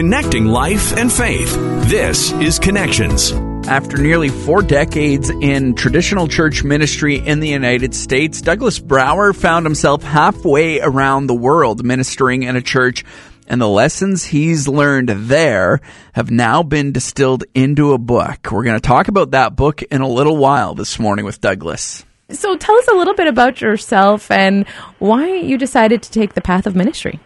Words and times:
connecting 0.00 0.46
life 0.46 0.96
and 0.96 1.12
faith. 1.12 1.54
This 1.90 2.32
is 2.32 2.58
Connections. 2.58 3.32
After 3.68 3.98
nearly 3.98 4.30
four 4.30 4.62
decades 4.62 5.28
in 5.28 5.74
traditional 5.74 6.26
church 6.26 6.64
ministry 6.64 7.16
in 7.16 7.40
the 7.40 7.48
United 7.50 7.94
States, 7.94 8.40
Douglas 8.40 8.78
Brouwer 8.78 9.34
found 9.34 9.66
himself 9.66 10.02
halfway 10.02 10.80
around 10.80 11.26
the 11.26 11.34
world 11.34 11.84
ministering 11.84 12.44
in 12.44 12.56
a 12.56 12.62
church 12.62 13.04
and 13.46 13.60
the 13.60 13.68
lessons 13.68 14.24
he's 14.24 14.66
learned 14.66 15.10
there 15.10 15.80
have 16.14 16.30
now 16.30 16.62
been 16.62 16.92
distilled 16.92 17.44
into 17.54 17.92
a 17.92 17.98
book. 17.98 18.48
We're 18.50 18.64
going 18.64 18.80
to 18.80 18.88
talk 18.88 19.08
about 19.08 19.32
that 19.32 19.54
book 19.54 19.82
in 19.82 20.00
a 20.00 20.08
little 20.08 20.38
while 20.38 20.74
this 20.74 20.98
morning 20.98 21.26
with 21.26 21.42
Douglas. 21.42 22.06
So 22.30 22.56
tell 22.56 22.76
us 22.76 22.88
a 22.88 22.96
little 22.96 23.14
bit 23.14 23.26
about 23.26 23.60
yourself 23.60 24.30
and 24.30 24.66
why 24.98 25.34
you 25.34 25.58
decided 25.58 26.00
to 26.04 26.10
take 26.10 26.32
the 26.32 26.40
path 26.40 26.66
of 26.66 26.74
ministry. 26.74 27.20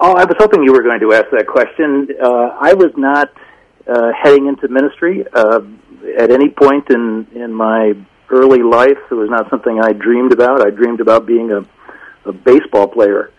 Oh, 0.00 0.12
I 0.14 0.24
was 0.24 0.34
hoping 0.38 0.62
you 0.64 0.72
were 0.72 0.82
going 0.82 1.00
to 1.00 1.12
ask 1.12 1.26
that 1.30 1.46
question. 1.46 2.08
Uh, 2.22 2.56
I 2.60 2.74
was 2.74 2.90
not 2.96 3.32
uh, 3.86 4.10
heading 4.20 4.46
into 4.48 4.68
ministry 4.68 5.24
uh, 5.32 5.60
at 6.18 6.30
any 6.30 6.48
point 6.50 6.90
in 6.90 7.26
in 7.34 7.52
my 7.52 7.92
early 8.30 8.62
life. 8.62 8.98
It 9.10 9.14
was 9.14 9.30
not 9.30 9.48
something 9.50 9.80
I 9.82 9.92
dreamed 9.92 10.32
about. 10.32 10.66
I 10.66 10.70
dreamed 10.70 11.00
about 11.00 11.26
being 11.26 11.50
a 11.52 11.64
a 12.28 12.32
baseball 12.32 12.88
player. 12.88 13.30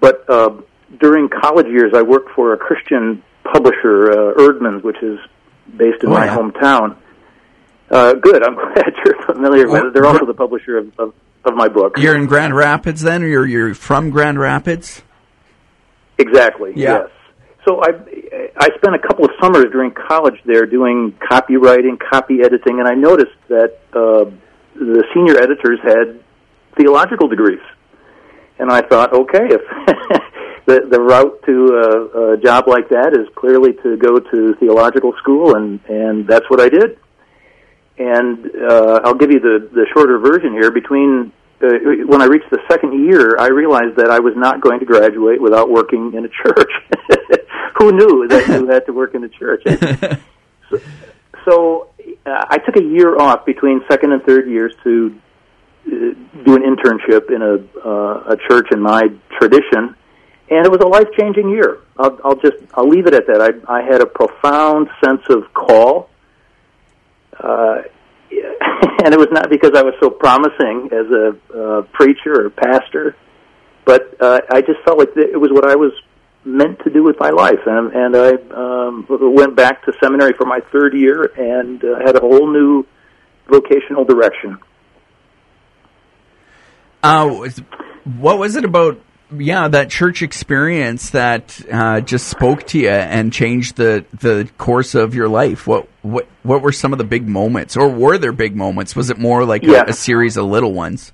But 0.00 0.28
uh, 0.30 0.60
during 1.00 1.28
college 1.28 1.66
years, 1.66 1.92
I 1.94 2.02
worked 2.02 2.30
for 2.30 2.52
a 2.52 2.56
Christian 2.58 3.22
publisher, 3.44 4.10
uh, 4.12 4.34
Eerdmans, 4.34 4.82
which 4.84 5.02
is 5.02 5.18
based 5.76 6.02
in 6.04 6.10
Oh, 6.10 6.14
my 6.14 6.26
yeah. 6.26 6.36
hometown. 6.36 6.96
Uh, 7.90 8.14
good. 8.14 8.42
I'm 8.44 8.54
glad 8.74 8.92
you're 9.04 9.22
familiar 9.22 9.68
with 9.68 9.84
it. 9.86 9.94
They're 9.94 10.06
also 10.06 10.26
the 10.26 10.34
publisher 10.34 10.78
of, 10.78 10.98
of, 10.98 11.14
of 11.44 11.54
my 11.54 11.66
book. 11.68 11.96
You're 11.98 12.14
in 12.14 12.26
Grand 12.26 12.54
Rapids 12.54 13.02
then, 13.02 13.22
or 13.22 13.26
you're, 13.26 13.46
you're 13.46 13.74
from 13.74 14.10
Grand 14.10 14.38
Rapids? 14.38 15.02
Exactly. 16.18 16.72
Yeah. 16.74 17.02
Yes. 17.02 17.10
So 17.66 17.82
I 17.82 17.88
I 18.56 18.68
spent 18.76 18.94
a 18.94 18.98
couple 18.98 19.24
of 19.24 19.32
summers 19.40 19.66
during 19.72 19.90
college 19.90 20.40
there 20.44 20.66
doing 20.66 21.12
copywriting, 21.30 21.98
copy 21.98 22.40
editing, 22.42 22.78
and 22.78 22.86
I 22.86 22.94
noticed 22.94 23.36
that 23.48 23.78
uh, 23.92 24.30
the 24.74 25.04
senior 25.12 25.36
editors 25.36 25.80
had 25.82 26.20
theological 26.76 27.26
degrees, 27.26 27.60
and 28.58 28.70
I 28.70 28.82
thought, 28.82 29.12
okay, 29.12 29.48
if 29.50 29.60
the 30.66 30.86
the 30.88 31.00
route 31.00 31.42
to 31.46 31.54
a, 31.74 32.32
a 32.32 32.36
job 32.38 32.68
like 32.68 32.88
that 32.90 33.14
is 33.14 33.26
clearly 33.34 33.72
to 33.82 33.96
go 33.96 34.20
to 34.20 34.54
theological 34.60 35.12
school, 35.18 35.56
and 35.56 35.80
and 35.88 36.26
that's 36.28 36.48
what 36.48 36.60
I 36.60 36.68
did. 36.68 36.98
And 37.98 38.50
uh, 38.62 39.00
I'll 39.04 39.14
give 39.14 39.32
you 39.32 39.40
the 39.40 39.68
the 39.72 39.86
shorter 39.92 40.18
version 40.18 40.52
here. 40.52 40.70
Between 40.70 41.32
uh, 41.62 41.68
when 42.06 42.20
I 42.20 42.26
reached 42.26 42.50
the 42.50 42.60
second 42.68 43.06
year, 43.06 43.36
I 43.38 43.48
realized 43.48 43.96
that 43.96 44.10
I 44.10 44.18
was 44.18 44.34
not 44.36 44.60
going 44.60 44.78
to 44.80 44.86
graduate 44.86 45.40
without 45.40 45.70
working 45.70 46.12
in 46.14 46.24
a 46.24 46.28
church. 46.28 46.70
Who 47.78 47.92
knew 47.92 48.28
that 48.28 48.46
you 48.48 48.66
had 48.68 48.86
to 48.86 48.92
work 48.92 49.14
in 49.14 49.24
a 49.24 49.28
church? 49.28 49.62
so 50.70 50.80
so 51.46 51.88
uh, 52.26 52.44
I 52.50 52.58
took 52.58 52.76
a 52.76 52.82
year 52.82 53.18
off 53.18 53.46
between 53.46 53.80
second 53.88 54.12
and 54.12 54.22
third 54.24 54.48
years 54.48 54.74
to 54.84 55.18
uh, 55.86 55.90
do 56.44 56.56
an 56.56 56.62
internship 56.62 57.30
in 57.30 57.42
a 57.42 57.86
uh, 57.86 58.34
a 58.34 58.36
church 58.48 58.68
in 58.72 58.80
my 58.80 59.02
tradition, 59.38 59.94
and 60.50 60.66
it 60.66 60.70
was 60.70 60.80
a 60.80 60.88
life 60.88 61.08
changing 61.18 61.48
year. 61.48 61.78
I'll, 61.98 62.18
I'll 62.24 62.36
just 62.36 62.56
I'll 62.74 62.88
leave 62.88 63.06
it 63.06 63.14
at 63.14 63.26
that. 63.28 63.40
I 63.40 63.78
I 63.78 63.82
had 63.82 64.00
a 64.00 64.06
profound 64.06 64.88
sense 65.02 65.22
of 65.30 65.52
call. 65.54 66.10
Uh, 67.38 67.82
and 69.04 69.14
it 69.14 69.18
was 69.18 69.28
not 69.30 69.50
because 69.50 69.72
I 69.74 69.82
was 69.82 69.94
so 70.00 70.10
promising 70.10 70.90
as 70.92 71.06
a 71.10 71.36
uh, 71.56 71.82
preacher 71.92 72.46
or 72.46 72.50
pastor, 72.50 73.16
but 73.84 74.16
uh, 74.20 74.40
I 74.50 74.60
just 74.60 74.80
felt 74.84 74.98
like 74.98 75.10
it 75.16 75.40
was 75.40 75.50
what 75.52 75.68
I 75.68 75.76
was 75.76 75.92
meant 76.44 76.78
to 76.84 76.90
do 76.90 77.02
with 77.02 77.16
my 77.18 77.30
life, 77.30 77.60
and 77.66 77.92
and 77.92 78.16
I 78.16 78.30
um, 78.54 79.06
went 79.08 79.56
back 79.56 79.84
to 79.84 79.92
seminary 80.02 80.32
for 80.32 80.46
my 80.46 80.60
third 80.72 80.94
year 80.94 81.24
and 81.36 81.82
uh, 81.84 81.98
had 82.04 82.16
a 82.16 82.20
whole 82.20 82.50
new 82.52 82.86
vocational 83.48 84.04
direction. 84.04 84.58
Uh, 87.02 87.28
what 88.18 88.38
was 88.38 88.56
it 88.56 88.64
about, 88.64 88.98
yeah, 89.36 89.68
that 89.68 89.90
church 89.90 90.22
experience 90.22 91.10
that 91.10 91.60
uh, 91.72 92.00
just 92.00 92.28
spoke 92.28 92.64
to 92.68 92.78
you 92.78 92.90
and 92.90 93.32
changed 93.32 93.76
the, 93.76 94.04
the 94.20 94.48
course 94.58 94.94
of 94.94 95.14
your 95.14 95.28
life? 95.28 95.66
What, 95.66 95.88
what, 96.02 96.26
what 96.42 96.62
were 96.62 96.72
some 96.72 96.92
of 96.92 96.98
the 96.98 97.04
big 97.04 97.26
moments, 97.26 97.76
or 97.76 97.88
were 97.88 98.18
there 98.18 98.32
big 98.32 98.54
moments? 98.54 98.94
Was 98.94 99.10
it 99.10 99.18
more 99.18 99.44
like 99.44 99.62
Yeah. 99.62 99.84
a, 99.86 99.90
a 99.90 99.92
series 99.92 100.36
of 100.36 100.44
little 100.46 100.72
ones? 100.72 101.12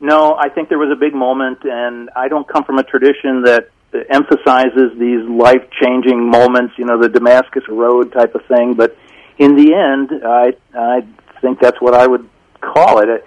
No, 0.00 0.34
I 0.34 0.48
think 0.48 0.68
there 0.68 0.78
was 0.78 0.90
a 0.90 0.98
big 0.98 1.14
moment, 1.14 1.58
and 1.64 2.10
I 2.16 2.28
don't 2.28 2.48
come 2.48 2.64
from 2.64 2.78
a 2.78 2.82
tradition 2.82 3.42
that 3.42 3.68
emphasizes 4.08 4.98
these 4.98 5.28
life 5.28 5.62
changing 5.82 6.30
moments, 6.30 6.74
you 6.78 6.84
know, 6.84 7.00
the 7.00 7.08
Damascus 7.08 7.64
Road 7.68 8.12
type 8.12 8.34
of 8.34 8.44
thing. 8.46 8.74
But 8.74 8.96
in 9.38 9.56
the 9.56 9.74
end, 9.74 10.22
I 10.24 10.54
I 10.74 11.06
think 11.40 11.60
that's 11.60 11.80
what 11.80 11.94
I 11.94 12.06
would 12.06 12.28
call 12.60 13.00
it. 13.00 13.24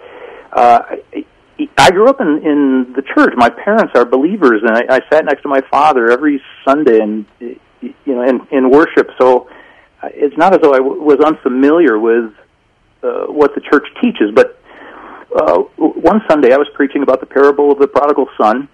Uh, 0.52 0.82
I, 1.78 1.90
grew 1.90 2.08
up 2.08 2.20
in 2.20 2.40
in 2.44 2.92
the 2.94 3.02
church. 3.02 3.34
My 3.36 3.50
parents 3.50 3.92
are 3.94 4.04
believers, 4.04 4.62
and 4.62 4.76
I, 4.76 4.96
I 4.96 5.00
sat 5.10 5.24
next 5.24 5.42
to 5.42 5.48
my 5.48 5.60
father 5.70 6.10
every 6.10 6.42
Sunday, 6.64 7.00
and 7.00 7.26
you 7.40 7.94
know, 8.06 8.22
in 8.22 8.46
in 8.50 8.70
worship. 8.70 9.10
So 9.18 9.48
uh, 10.02 10.08
it's 10.12 10.36
not 10.36 10.54
as 10.54 10.60
though 10.60 10.74
I 10.74 10.78
w- 10.78 11.02
was 11.02 11.18
unfamiliar 11.20 11.98
with 11.98 12.32
uh, 13.02 13.26
what 13.26 13.54
the 13.54 13.60
church 13.60 13.86
teaches, 14.00 14.30
but 14.34 14.58
uh, 15.34 15.58
one 15.78 16.22
Sunday 16.28 16.52
I 16.52 16.56
was 16.56 16.68
preaching 16.74 17.02
about 17.02 17.20
the 17.20 17.26
parable 17.26 17.72
of 17.72 17.78
the 17.78 17.88
prodigal 17.88 18.28
son, 18.40 18.68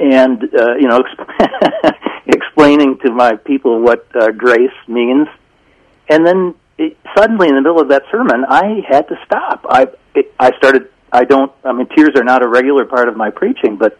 and 0.00 0.42
uh, 0.42 0.74
you 0.76 0.88
know, 0.88 1.02
exp- 1.02 1.94
explaining 2.26 2.98
to 3.04 3.10
my 3.12 3.36
people 3.36 3.80
what 3.80 4.06
uh, 4.14 4.30
grace 4.30 4.72
means, 4.88 5.28
and 6.08 6.26
then 6.26 6.54
it, 6.78 6.96
suddenly 7.16 7.48
in 7.48 7.54
the 7.54 7.62
middle 7.62 7.80
of 7.80 7.88
that 7.88 8.02
sermon, 8.10 8.44
I 8.48 8.82
had 8.88 9.08
to 9.08 9.16
stop. 9.24 9.64
I 9.68 9.88
it, 10.14 10.32
I 10.38 10.56
started. 10.56 10.90
I 11.14 11.24
don't. 11.24 11.52
I 11.62 11.72
mean, 11.72 11.86
tears 11.96 12.10
are 12.16 12.24
not 12.24 12.42
a 12.42 12.48
regular 12.48 12.84
part 12.84 13.08
of 13.08 13.16
my 13.16 13.30
preaching, 13.30 13.76
but 13.76 13.96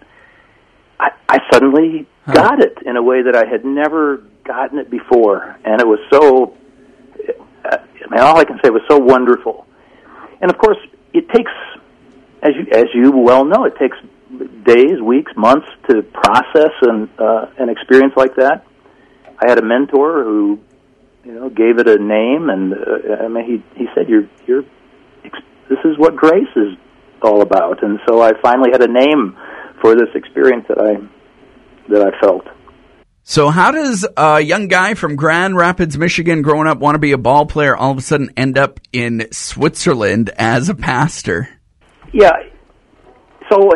I, 0.99 1.11
I 1.29 1.39
suddenly 1.53 2.09
got 2.33 2.61
it 2.61 2.79
in 2.85 2.97
a 2.97 3.03
way 3.03 3.23
that 3.23 3.37
I 3.37 3.47
had 3.47 3.65
never 3.65 4.25
gotten 4.43 4.79
it 4.81 4.91
before, 4.91 5.57
and 5.65 5.81
it 5.81 5.87
was 5.87 6.01
so. 6.11 6.57
I 7.65 7.79
mean, 8.11 8.21
all 8.21 8.37
I 8.37 8.45
can 8.45 8.59
say 8.65 8.71
was 8.71 8.83
so 8.91 8.99
wonderful. 8.99 9.65
And 10.41 10.51
of 10.51 10.59
course, 10.59 10.77
it 11.13 11.29
takes, 11.31 11.53
as 12.43 12.51
you 12.57 12.67
as 12.73 12.87
you 12.93 13.13
well 13.13 13.45
know, 13.45 13.65
it 13.65 13.77
takes 13.79 13.97
days, 14.65 15.01
weeks, 15.01 15.33
months 15.37 15.69
to 15.89 16.03
process 16.03 16.73
an 16.83 17.09
uh, 17.17 17.47
an 17.59 17.69
experience 17.69 18.15
like 18.17 18.35
that. 18.37 18.67
I 19.39 19.49
had 19.49 19.59
a 19.59 19.65
mentor 19.65 20.25
who, 20.25 20.59
you 21.25 21.33
know, 21.33 21.49
gave 21.49 21.79
it 21.79 21.87
a 21.89 21.97
name, 21.97 22.51
and 22.51 22.75
uh, 22.75 23.25
I 23.25 23.29
mean, 23.29 23.45
he 23.45 23.79
he 23.79 23.87
said, 23.95 24.09
"You're 24.09 24.29
you're 24.49 24.65
ex- 25.25 25.39
this 25.69 25.79
is 25.85 25.97
what 25.97 26.17
grace 26.17 26.51
is 26.57 26.77
all 27.25 27.43
about." 27.43 27.83
And 27.83 27.99
so 28.07 28.23
I 28.23 28.33
finally 28.43 28.71
had 28.73 28.83
a 28.83 28.93
name 28.93 29.37
for 29.81 29.95
this 29.95 30.09
experience 30.15 30.67
that 30.69 30.79
I 30.79 30.97
that 31.93 32.03
I 32.07 32.21
felt. 32.21 32.47
So, 33.27 33.49
how 33.49 33.71
does 33.71 34.07
a 34.19 34.41
young 34.41 34.69
guy 34.69 34.93
from 34.93 35.17
Grand 35.17 35.57
Rapids, 35.57 35.97
Michigan, 35.97 36.43
growing 36.43 36.67
up, 36.67 36.79
want 36.79 36.95
to 36.95 36.99
be 36.99 37.13
a 37.13 37.19
ball 37.19 37.47
player, 37.47 37.75
all 37.75 37.91
of 37.91 37.97
a 37.97 38.03
sudden 38.03 38.31
end 38.37 38.59
up 38.59 38.81
in 38.93 39.29
Switzerland 39.33 40.31
as 40.37 40.69
a 40.69 40.75
pastor? 40.75 41.49
Yeah. 42.13 42.33
So 43.51 43.71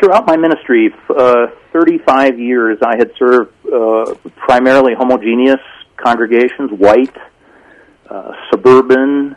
throughout 0.00 0.26
my 0.26 0.36
ministry, 0.36 0.90
uh, 1.10 1.46
35 1.72 2.38
years, 2.38 2.78
I 2.82 2.96
had 2.96 3.10
served 3.18 3.52
uh, 3.66 4.14
primarily 4.36 4.92
homogeneous 4.96 5.60
congregations, 5.96 6.70
white, 6.72 7.16
uh, 8.08 8.32
suburban, 8.50 9.36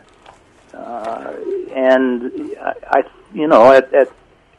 uh, 0.72 1.32
and 1.74 2.32
I, 2.60 2.72
I, 2.90 3.02
you 3.32 3.46
know, 3.46 3.72
at, 3.72 3.92
at 3.94 4.08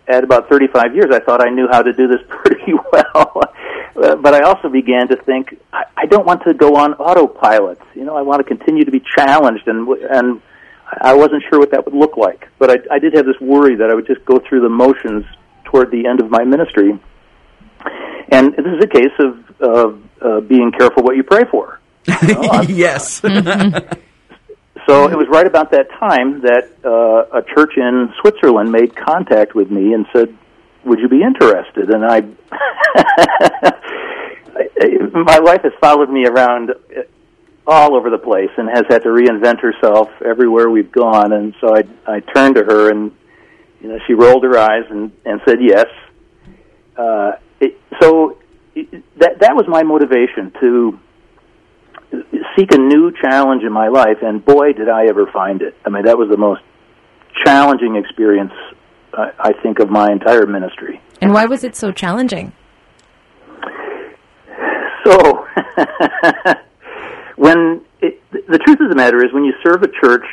at 0.09 0.23
about 0.23 0.49
35 0.49 0.95
years, 0.95 1.11
I 1.11 1.19
thought 1.19 1.45
I 1.45 1.51
knew 1.51 1.67
how 1.69 1.83
to 1.83 1.93
do 1.93 2.07
this 2.07 2.21
pretty 2.27 2.73
well. 2.91 3.43
Uh, 3.95 4.15
but 4.15 4.33
I 4.33 4.41
also 4.41 4.69
began 4.69 5.07
to 5.09 5.15
think 5.17 5.59
I, 5.71 5.83
I 5.95 6.05
don't 6.05 6.25
want 6.25 6.43
to 6.43 6.53
go 6.53 6.75
on 6.75 6.93
autopilot. 6.95 7.79
You 7.95 8.05
know, 8.05 8.15
I 8.15 8.21
want 8.21 8.39
to 8.39 8.43
continue 8.43 8.85
to 8.85 8.91
be 8.91 9.01
challenged, 9.15 9.67
and 9.67 9.87
and 9.87 10.41
I 11.01 11.13
wasn't 11.13 11.43
sure 11.49 11.59
what 11.59 11.71
that 11.71 11.85
would 11.85 11.93
look 11.93 12.17
like. 12.17 12.47
But 12.57 12.71
I, 12.71 12.95
I 12.95 12.99
did 12.99 13.13
have 13.13 13.25
this 13.25 13.39
worry 13.39 13.75
that 13.75 13.89
I 13.89 13.93
would 13.93 14.07
just 14.07 14.25
go 14.25 14.39
through 14.39 14.61
the 14.61 14.69
motions 14.69 15.25
toward 15.65 15.91
the 15.91 16.07
end 16.07 16.19
of 16.21 16.29
my 16.29 16.43
ministry. 16.43 16.97
And 18.31 18.53
this 18.53 18.65
is 18.65 18.83
a 18.83 18.87
case 18.87 19.13
of 19.19 19.61
of 19.61 20.03
uh, 20.21 20.39
being 20.41 20.71
careful 20.71 21.03
what 21.03 21.15
you 21.15 21.23
pray 21.23 21.43
for. 21.51 21.79
yes. 22.67 23.21
So 24.89 25.07
it 25.07 25.15
was 25.15 25.27
right 25.29 25.45
about 25.45 25.69
that 25.69 25.87
time 25.99 26.41
that 26.41 26.67
uh, 26.83 27.37
a 27.37 27.43
church 27.43 27.77
in 27.77 28.11
Switzerland 28.21 28.71
made 28.71 28.95
contact 28.95 29.53
with 29.53 29.69
me 29.69 29.93
and 29.93 30.07
said, 30.11 30.35
"Would 30.83 30.97
you 30.97 31.07
be 31.07 31.21
interested?" 31.21 31.91
And 31.91 32.03
I, 32.03 32.21
my 35.13 35.39
wife 35.41 35.61
has 35.61 35.73
followed 35.79 36.09
me 36.09 36.25
around 36.25 36.73
all 37.67 37.95
over 37.95 38.09
the 38.09 38.17
place 38.17 38.49
and 38.57 38.67
has 38.67 38.85
had 38.89 39.03
to 39.03 39.09
reinvent 39.09 39.59
herself 39.59 40.09
everywhere 40.25 40.71
we've 40.71 40.91
gone. 40.91 41.33
And 41.33 41.53
so 41.61 41.75
I, 41.75 41.83
I 42.07 42.21
turned 42.21 42.55
to 42.55 42.63
her, 42.63 42.89
and 42.89 43.11
you 43.81 43.89
know, 43.89 43.99
she 44.07 44.15
rolled 44.15 44.43
her 44.43 44.57
eyes 44.57 44.85
and 44.89 45.11
and 45.23 45.39
said 45.47 45.57
yes. 45.61 45.85
Uh, 46.97 47.33
it, 47.59 47.79
so 48.01 48.39
that 49.17 49.37
that 49.41 49.55
was 49.55 49.67
my 49.67 49.83
motivation 49.83 50.51
to 50.59 50.99
seek 52.57 52.73
a 52.73 52.77
new 52.77 53.11
challenge 53.21 53.63
in 53.63 53.71
my 53.71 53.87
life, 53.87 54.17
and 54.21 54.43
boy, 54.43 54.73
did 54.73 54.89
I 54.89 55.07
ever 55.07 55.27
find 55.31 55.61
it! 55.61 55.75
I 55.85 55.89
mean, 55.89 56.05
that 56.05 56.17
was 56.17 56.29
the 56.29 56.37
most 56.37 56.61
challenging 57.45 57.95
experience 57.95 58.53
uh, 59.13 59.31
I 59.39 59.53
think 59.53 59.79
of 59.79 59.89
my 59.89 60.11
entire 60.11 60.45
ministry. 60.45 61.01
And 61.21 61.33
why 61.33 61.45
was 61.45 61.63
it 61.63 61.75
so 61.75 61.91
challenging? 61.91 62.53
So, 65.05 65.47
when 67.35 67.81
it, 68.01 68.21
the 68.31 68.59
truth 68.59 68.79
of 68.81 68.89
the 68.89 68.95
matter 68.95 69.23
is, 69.25 69.33
when 69.33 69.45
you 69.45 69.53
serve 69.63 69.83
a 69.83 69.87
church 69.87 70.25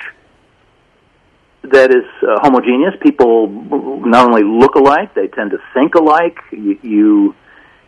that 1.63 1.91
is 1.91 2.05
uh, 2.23 2.41
homogeneous, 2.41 2.95
people 3.01 3.49
not 3.49 4.27
only 4.27 4.43
look 4.43 4.75
alike, 4.75 5.15
they 5.15 5.29
tend 5.29 5.53
to 5.53 5.59
think 5.75 5.95
alike. 5.95 6.39
You, 6.51 6.79
you 6.83 7.35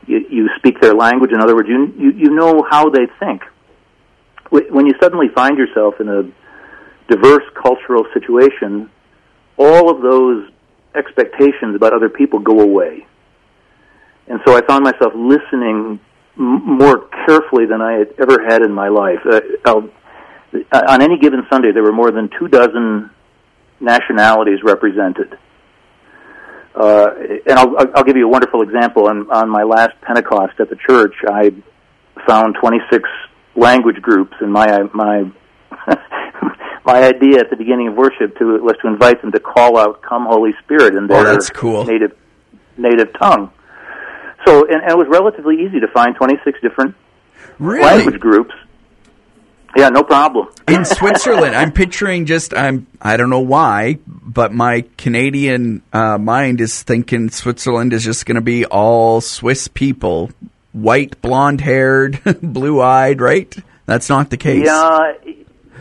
you 0.06 0.48
speak 0.56 0.80
their 0.80 0.94
language. 0.94 1.32
In 1.32 1.42
other 1.42 1.54
words, 1.54 1.68
you 1.68 1.92
you, 1.98 2.12
you 2.12 2.30
know 2.30 2.64
how 2.68 2.88
they 2.88 3.06
think. 3.20 3.42
When 4.50 4.86
you 4.86 4.94
suddenly 5.00 5.28
find 5.34 5.58
yourself 5.58 6.00
in 6.00 6.08
a 6.08 6.22
diverse 7.08 7.44
cultural 7.54 8.04
situation, 8.14 8.90
all 9.58 9.90
of 9.90 10.02
those 10.02 10.50
expectations 10.94 11.76
about 11.76 11.92
other 11.92 12.08
people 12.08 12.38
go 12.38 12.60
away. 12.60 13.06
And 14.26 14.40
so 14.46 14.56
I 14.56 14.64
found 14.66 14.84
myself 14.84 15.12
listening 15.14 16.00
more 16.36 17.08
carefully 17.26 17.66
than 17.66 17.82
I 17.82 17.92
had 17.92 18.14
ever 18.20 18.44
had 18.46 18.62
in 18.62 18.72
my 18.72 18.88
life. 18.88 19.18
Uh, 19.64 19.82
on 20.72 21.02
any 21.02 21.18
given 21.18 21.46
Sunday, 21.50 21.72
there 21.72 21.82
were 21.82 21.92
more 21.92 22.10
than 22.10 22.30
two 22.38 22.48
dozen 22.48 23.10
nationalities 23.80 24.60
represented. 24.62 25.36
Uh, 26.74 27.10
and 27.46 27.58
I'll, 27.58 27.76
I'll 27.96 28.04
give 28.04 28.16
you 28.16 28.26
a 28.26 28.30
wonderful 28.30 28.62
example. 28.62 29.08
On, 29.08 29.30
on 29.30 29.48
my 29.50 29.64
last 29.64 30.00
Pentecost 30.02 30.60
at 30.60 30.70
the 30.70 30.76
church, 30.76 31.14
I 31.26 31.52
found 32.26 32.56
26 32.60 33.08
language 33.56 34.00
groups, 34.02 34.34
and 34.40 34.52
my 34.52 34.82
my 34.94 35.30
my 36.84 37.02
idea 37.02 37.40
at 37.40 37.50
the 37.50 37.56
beginning 37.56 37.88
of 37.88 37.94
worship 37.94 38.36
to 38.38 38.62
was 38.62 38.76
to 38.82 38.88
invite 38.88 39.20
them 39.22 39.32
to 39.32 39.40
call 39.40 39.78
out 39.78 40.02
"Come, 40.02 40.26
Holy 40.26 40.52
Spirit" 40.64 40.94
in 40.94 41.06
their 41.06 41.26
oh, 41.26 41.38
cool. 41.54 41.84
native 41.84 42.16
native 42.76 43.12
tongue. 43.18 43.50
So, 44.46 44.64
and, 44.66 44.82
and 44.82 44.90
it 44.90 44.96
was 44.96 45.08
relatively 45.10 45.56
easy 45.62 45.80
to 45.80 45.88
find 45.88 46.14
26 46.14 46.60
different 46.60 46.94
really? 47.58 47.82
language 47.84 48.20
groups. 48.20 48.54
Yeah, 49.76 49.90
no 49.90 50.02
problem. 50.02 50.48
In 50.66 50.84
Switzerland, 50.84 51.54
I'm 51.54 51.72
picturing 51.72 52.24
just 52.26 52.54
I'm 52.54 52.86
I 53.00 53.16
don't 53.16 53.30
know 53.30 53.40
why, 53.40 53.98
but 54.06 54.52
my 54.52 54.84
Canadian 54.96 55.82
uh, 55.92 56.18
mind 56.18 56.60
is 56.60 56.82
thinking 56.82 57.30
Switzerland 57.30 57.92
is 57.92 58.04
just 58.04 58.24
going 58.24 58.36
to 58.36 58.40
be 58.40 58.64
all 58.64 59.20
Swiss 59.20 59.68
people, 59.68 60.30
white, 60.72 61.20
blonde 61.20 61.60
haired, 61.60 62.20
blue 62.42 62.80
eyed, 62.80 63.20
right? 63.20 63.54
That's 63.86 64.08
not 64.08 64.30
the 64.30 64.36
case. 64.36 64.66
Yeah, 64.66 65.12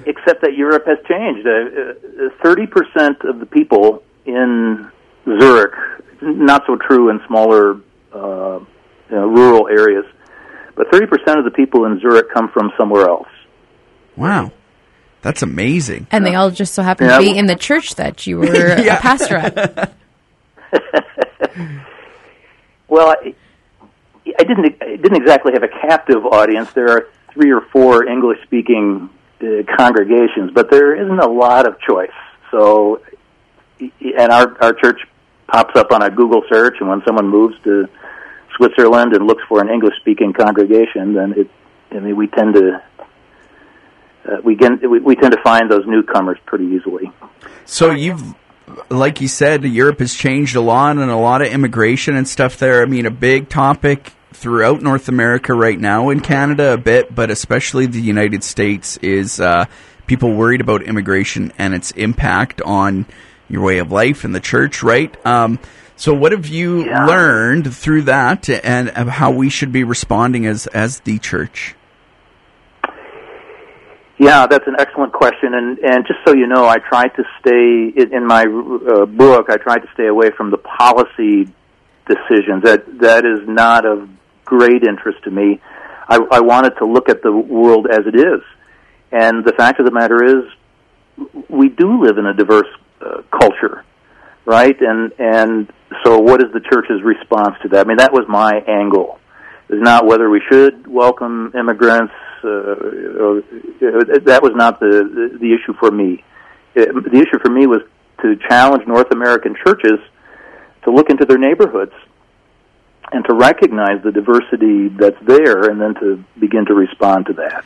except 0.06 0.42
that 0.42 0.54
Europe 0.56 0.86
has 0.86 0.98
changed. 1.08 1.48
Uh, 1.48 2.26
uh, 2.26 2.30
thirty 2.44 2.64
uh, 2.64 2.68
percent 2.68 3.22
of 3.24 3.40
the 3.40 3.46
people 3.46 4.04
in 4.26 4.90
Zurich, 5.26 5.74
not 6.22 6.64
so 6.66 6.78
true 6.78 7.10
in 7.10 7.20
smaller 7.28 7.76
uh, 8.14 8.60
you 9.10 9.16
know, 9.16 9.28
rural 9.28 9.68
areas, 9.68 10.06
but 10.76 10.88
thirty 10.92 11.06
percent 11.06 11.40
of 11.40 11.46
the 11.46 11.52
people 11.52 11.86
in 11.86 12.00
Zurich 12.00 12.28
come 12.34 12.50
from 12.50 12.72
somewhere 12.78 13.08
else. 13.08 13.28
Wow. 14.16 14.52
That's 15.22 15.42
amazing. 15.42 16.08
And 16.12 16.26
they 16.26 16.36
all 16.36 16.52
just 16.52 16.74
so 16.74 16.84
happen 16.84 17.08
yeah. 17.08 17.18
to 17.18 17.24
be 17.24 17.38
in 17.38 17.48
the 17.48 17.56
church 17.56 17.96
that 17.96 18.28
you 18.28 18.38
were 18.38 18.46
a 18.78 18.98
pastor 18.98 19.36
at. 19.36 19.94
well, 22.88 23.10
I, 23.10 23.36
I 24.38 24.44
didn't 24.44 24.82
I 24.82 24.96
didn't 24.98 25.16
exactly 25.16 25.54
have 25.54 25.64
a 25.64 25.68
captive 25.68 26.26
audience. 26.26 26.72
There 26.74 26.90
are 26.90 27.08
three 27.34 27.52
or 27.52 27.62
four 27.62 28.08
English 28.08 28.42
speaking 28.44 29.10
uh, 29.42 29.64
congregations, 29.78 30.52
but 30.54 30.70
there 30.70 30.96
isn't 30.96 31.20
a 31.20 31.28
lot 31.28 31.68
of 31.68 31.80
choice. 31.80 32.10
So, 32.52 33.02
and 33.80 34.32
our 34.32 34.56
our 34.62 34.74
church 34.74 35.00
pops 35.48 35.76
up 35.76 35.92
on 35.92 36.02
a 36.02 36.10
Google 36.10 36.44
search, 36.50 36.76
and 36.80 36.90
when 36.90 37.02
someone 37.06 37.28
moves 37.28 37.56
to 37.64 37.88
Switzerland 38.56 39.14
and 39.14 39.26
looks 39.26 39.44
for 39.48 39.62
an 39.62 39.70
English 39.70 39.96
speaking 40.00 40.34
congregation, 40.34 41.14
then 41.14 41.34
it 41.34 41.50
I 41.92 42.00
mean 42.00 42.16
we 42.16 42.28
tend 42.28 42.54
to 42.56 42.82
uh, 44.28 44.38
we, 44.44 44.56
we 44.56 45.00
we 45.00 45.16
tend 45.16 45.34
to 45.34 45.42
find 45.42 45.72
those 45.72 45.86
newcomers 45.88 46.38
pretty 46.46 46.66
easily. 46.66 47.12
So 47.66 47.92
you've 47.92 48.36
like 48.90 49.22
you 49.22 49.28
said, 49.28 49.64
Europe 49.64 50.00
has 50.00 50.14
changed 50.14 50.56
a 50.56 50.62
lot 50.62 50.98
and 50.98 51.10
a 51.10 51.16
lot 51.16 51.42
of 51.42 51.48
immigration 51.48 52.16
and 52.16 52.28
stuff 52.28 52.58
there. 52.58 52.82
I 52.82 52.86
mean, 52.86 53.06
a 53.06 53.12
big 53.12 53.50
topic 53.50 54.12
throughout 54.38 54.82
North 54.84 55.10
America 55.10 55.54
right 55.54 55.80
now, 55.80 56.10
in 56.10 56.20
Canada 56.20 56.74
a 56.74 56.78
bit, 56.78 57.14
but 57.14 57.32
especially 57.32 57.88
the 57.88 58.02
United 58.02 58.44
States, 58.44 58.98
is 58.98 59.40
uh, 59.40 59.66
people 60.06 60.34
worried 60.34 60.62
about 60.62 60.84
immigration 60.84 61.52
and 61.58 61.74
its 61.74 61.92
impact 61.92 62.62
on 62.62 63.06
your 63.50 63.64
way 63.64 63.80
of 63.80 63.92
life 63.92 64.24
and 64.24 64.36
the 64.36 64.40
church, 64.40 64.84
right? 64.84 65.14
Um, 65.26 65.60
so, 65.96 66.14
what 66.14 66.32
have 66.32 66.46
you 66.46 66.86
yeah. 66.86 67.08
learned 67.08 67.76
through 67.76 68.04
that, 68.04 68.48
and 68.50 68.90
how 68.90 69.32
we 69.32 69.50
should 69.50 69.72
be 69.72 69.84
responding 69.84 70.46
as 70.46 70.68
as 70.68 71.00
the 71.00 71.18
church? 71.18 71.74
Yeah, 74.20 74.46
that's 74.46 74.68
an 74.68 74.76
excellent 74.78 75.14
question, 75.14 75.56
and 75.56 75.80
and 75.80 76.06
just 76.06 76.20
so 76.28 76.36
you 76.36 76.46
know, 76.46 76.68
I 76.68 76.78
tried 76.78 77.10
to 77.16 77.24
stay 77.40 77.92
in, 77.96 78.14
in 78.14 78.28
my 78.28 78.44
uh, 78.44 79.06
book. 79.08 79.50
I 79.50 79.58
tried 79.58 79.80
to 79.80 79.90
stay 79.96 80.06
away 80.06 80.30
from 80.30 80.52
the 80.52 80.58
policy 80.58 81.52
decisions. 82.06 82.64
That 82.64 83.00
that 83.00 83.26
is 83.26 83.48
not 83.48 83.86
of 83.86 84.08
great 84.48 84.84
interest 84.84 85.24
to 85.26 85.32
me. 85.32 85.62
I, 86.10 86.18
I 86.32 86.40
wanted 86.40 86.74
to 86.80 86.86
look 86.86 87.10
at 87.10 87.22
the 87.22 87.32
world 87.32 87.86
as 87.92 88.08
it 88.08 88.16
is, 88.16 88.42
and 89.12 89.46
the 89.46 89.54
fact 89.54 89.80
of 89.80 89.86
the 89.86 89.92
matter 89.92 90.24
is, 90.24 90.44
we 91.50 91.70
do 91.70 92.04
live 92.04 92.18
in 92.18 92.26
a 92.26 92.34
diverse 92.34 92.72
uh, 93.02 93.22
culture, 93.30 93.84
right? 94.46 94.76
And 94.80 95.12
and 95.20 95.74
so, 96.04 96.20
what 96.20 96.42
is 96.42 96.52
the 96.54 96.62
church's 96.62 97.04
response 97.04 97.56
to 97.64 97.70
that? 97.70 97.86
I 97.86 97.88
mean, 97.88 97.98
that 97.98 98.14
was 98.14 98.26
my 98.28 98.54
angle. 98.68 99.20
Is 99.70 99.82
not 99.82 100.06
whether 100.06 100.30
we 100.30 100.42
should 100.50 100.88
welcome 100.88 101.52
immigrants 101.60 102.14
uh, 102.44 102.48
uh, 102.48 103.42
that 104.24 104.40
was 104.42 104.54
not 104.56 104.80
the, 104.80 104.88
the, 104.88 105.38
the 105.40 105.54
issue 105.54 105.74
for 105.80 105.92
me. 105.92 106.24
It, 106.76 106.88
the 106.94 107.20
issue 107.20 107.40
for 107.44 107.52
me 107.52 107.68
was 107.68 107.82
to 108.22 108.36
challenge 108.48 108.88
North 108.88 109.12
American 109.12 109.56
churches 109.66 110.00
to 110.84 110.92
look 110.92 111.10
into 111.10 111.26
their 111.26 111.38
neighborhoods 111.38 111.94
and 113.12 113.26
to 113.26 113.34
recognize 113.34 114.04
the 114.04 114.12
diversity 114.12 114.90
that's 114.90 115.20
there 115.24 115.70
and 115.70 115.80
then 115.80 115.96
to 115.96 116.24
begin 116.40 116.66
to 116.66 116.74
respond 116.74 117.28
to 117.28 117.34
that. 117.34 117.64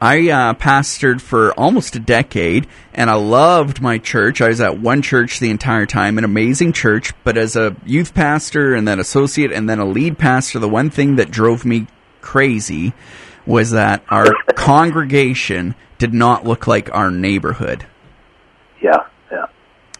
I 0.00 0.30
uh, 0.30 0.54
pastored 0.54 1.20
for 1.20 1.52
almost 1.54 1.96
a 1.96 1.98
decade, 1.98 2.68
and 2.94 3.10
I 3.10 3.14
loved 3.14 3.80
my 3.80 3.98
church. 3.98 4.40
I 4.40 4.48
was 4.48 4.60
at 4.60 4.78
one 4.78 5.02
church 5.02 5.40
the 5.40 5.50
entire 5.50 5.86
time, 5.86 6.18
an 6.18 6.24
amazing 6.24 6.72
church. 6.72 7.12
But 7.24 7.36
as 7.36 7.56
a 7.56 7.74
youth 7.84 8.14
pastor, 8.14 8.76
and 8.76 8.86
then 8.86 9.00
associate, 9.00 9.50
and 9.50 9.68
then 9.68 9.80
a 9.80 9.84
lead 9.84 10.18
pastor, 10.18 10.60
the 10.60 10.68
one 10.68 10.90
thing 10.90 11.16
that 11.16 11.32
drove 11.32 11.64
me 11.64 11.88
crazy 12.20 12.92
was 13.44 13.72
that 13.72 14.04
our 14.08 14.26
congregation 14.54 15.74
did 15.98 16.14
not 16.14 16.44
look 16.44 16.68
like 16.68 16.94
our 16.94 17.10
neighborhood. 17.10 17.86
Yeah, 18.80 19.06
yeah. 19.32 19.46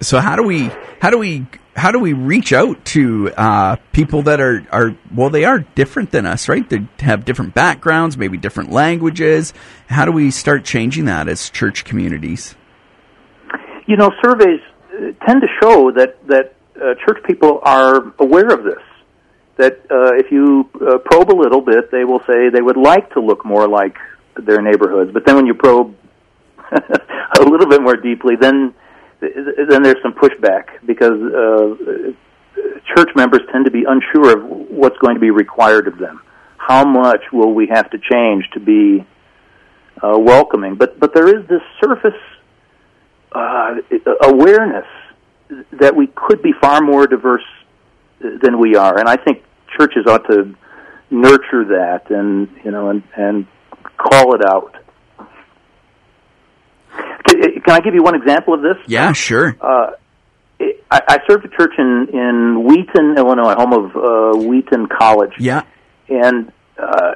So 0.01 0.21
how 0.21 0.37
do 0.37 0.45
we 0.45 0.71
how 1.01 1.11
do 1.11 1.19
we 1.19 1.47
how 1.77 1.93
do 1.93 1.99
we 1.99 2.15
reach 2.15 2.53
out 2.53 2.83
to 2.87 3.31
uh, 3.37 3.77
people 3.93 4.23
that 4.23 4.41
are 4.41 4.67
are 4.73 4.97
well 5.15 5.31
they 5.31 5.45
are 5.45 5.61
different 5.61 6.11
than 6.11 6.27
us, 6.27 6.49
right? 6.49 6.69
They 6.69 6.89
have 7.01 7.25
different 7.25 7.55
backgrounds, 7.55 8.17
maybe 8.17 8.39
different 8.39 8.73
languages. 8.73 9.53
How 9.89 10.07
do 10.07 10.13
we 10.13 10.31
start 10.31 10.65
changing 10.65 11.05
that 11.05 11.29
as 11.29 11.51
church 11.51 11.85
communities? 11.85 12.57
You 13.87 13.97
know, 13.97 14.11
surveys 14.25 14.61
uh, 14.91 15.13
tend 15.27 15.43
to 15.43 15.49
show 15.63 15.93
that 15.93 16.27
that 16.27 16.55
uh, 16.77 16.95
church 17.07 17.23
people 17.25 17.61
are 17.63 18.13
aware 18.19 18.53
of 18.53 18.65
this 18.65 18.83
that 19.57 19.79
uh, 19.91 20.15
if 20.17 20.31
you 20.31 20.69
uh, 20.75 20.99
probe 20.99 21.31
a 21.31 21.39
little 21.39 21.61
bit, 21.61 21.91
they 21.91 22.05
will 22.05 22.21
say 22.21 22.51
they 22.53 22.61
would 22.61 22.77
like 22.77 23.13
to 23.15 23.21
look 23.21 23.45
more 23.45 23.67
like 23.67 23.97
their 24.37 24.61
neighborhoods. 24.61 25.11
But 25.13 25.25
then 25.25 25.37
when 25.37 25.47
you 25.47 25.55
probe 25.55 25.97
a 26.73 27.43
little 27.43 27.67
bit 27.67 27.81
more 27.81 27.97
deeply, 27.97 28.35
then 28.39 28.75
then 29.21 29.83
there's 29.83 30.03
some 30.03 30.13
pushback 30.13 30.85
because 30.87 31.13
uh, 31.13 32.13
church 32.95 33.11
members 33.15 33.41
tend 33.53 33.65
to 33.65 33.71
be 33.71 33.85
unsure 33.87 34.37
of 34.37 34.71
what's 34.71 34.99
going 34.99 35.15
to 35.15 35.21
be 35.21 35.31
required 35.31 35.89
of 35.89 35.99
them. 35.99 36.21
How 36.59 36.85
much 36.85 37.23
will 37.33 37.55
we 37.55 37.69
have 37.73 37.91
to 37.91 37.99
change 37.99 38.45
to 38.55 38.61
be 38.61 39.07
uh, 40.03 40.19
welcoming? 40.19 40.75
But 40.75 40.99
but 40.99 41.15
there 41.15 41.29
is 41.29 41.47
this 41.49 41.63
surface 41.83 42.21
uh, 43.33 43.77
awareness 44.23 44.87
that 45.73 45.95
we 45.95 46.09
could 46.09 46.43
be 46.43 46.53
far 46.61 46.81
more 46.81 47.07
diverse 47.07 47.45
than 48.21 48.59
we 48.59 48.77
are. 48.77 48.99
And 48.99 49.09
I 49.09 49.17
think 49.17 49.45
churches 49.79 50.07
ought 50.07 50.27
to 50.29 50.55
nurture 51.11 51.65
that 51.65 52.11
and 52.11 52.49
you 52.65 52.71
know 52.71 52.91
and 52.91 53.03
and 53.17 53.47
call 53.97 54.35
it 54.35 54.45
out. 54.45 54.75
Can, 57.67 57.75
I 57.75 57.81
give 57.81 57.95
you 57.95 58.03
one 58.03 58.15
example 58.15 58.55
of 58.55 58.63
this? 58.63 58.77
Yeah, 58.87 59.13
sure. 59.13 59.57
Uh, 59.61 59.93
it, 60.59 60.85
I, 60.91 61.01
I 61.09 61.19
served 61.29 61.45
a 61.45 61.49
church 61.49 61.73
in 61.79 62.09
in 62.13 62.65
Wheaton, 62.65 63.17
Illinois, 63.19 63.55
home 63.55 63.73
of 63.73 63.97
uh, 63.97 64.39
Wheaton 64.47 64.87
College. 64.87 65.33
Yeah. 65.39 65.63
and 66.09 66.53
uh, 66.79 67.15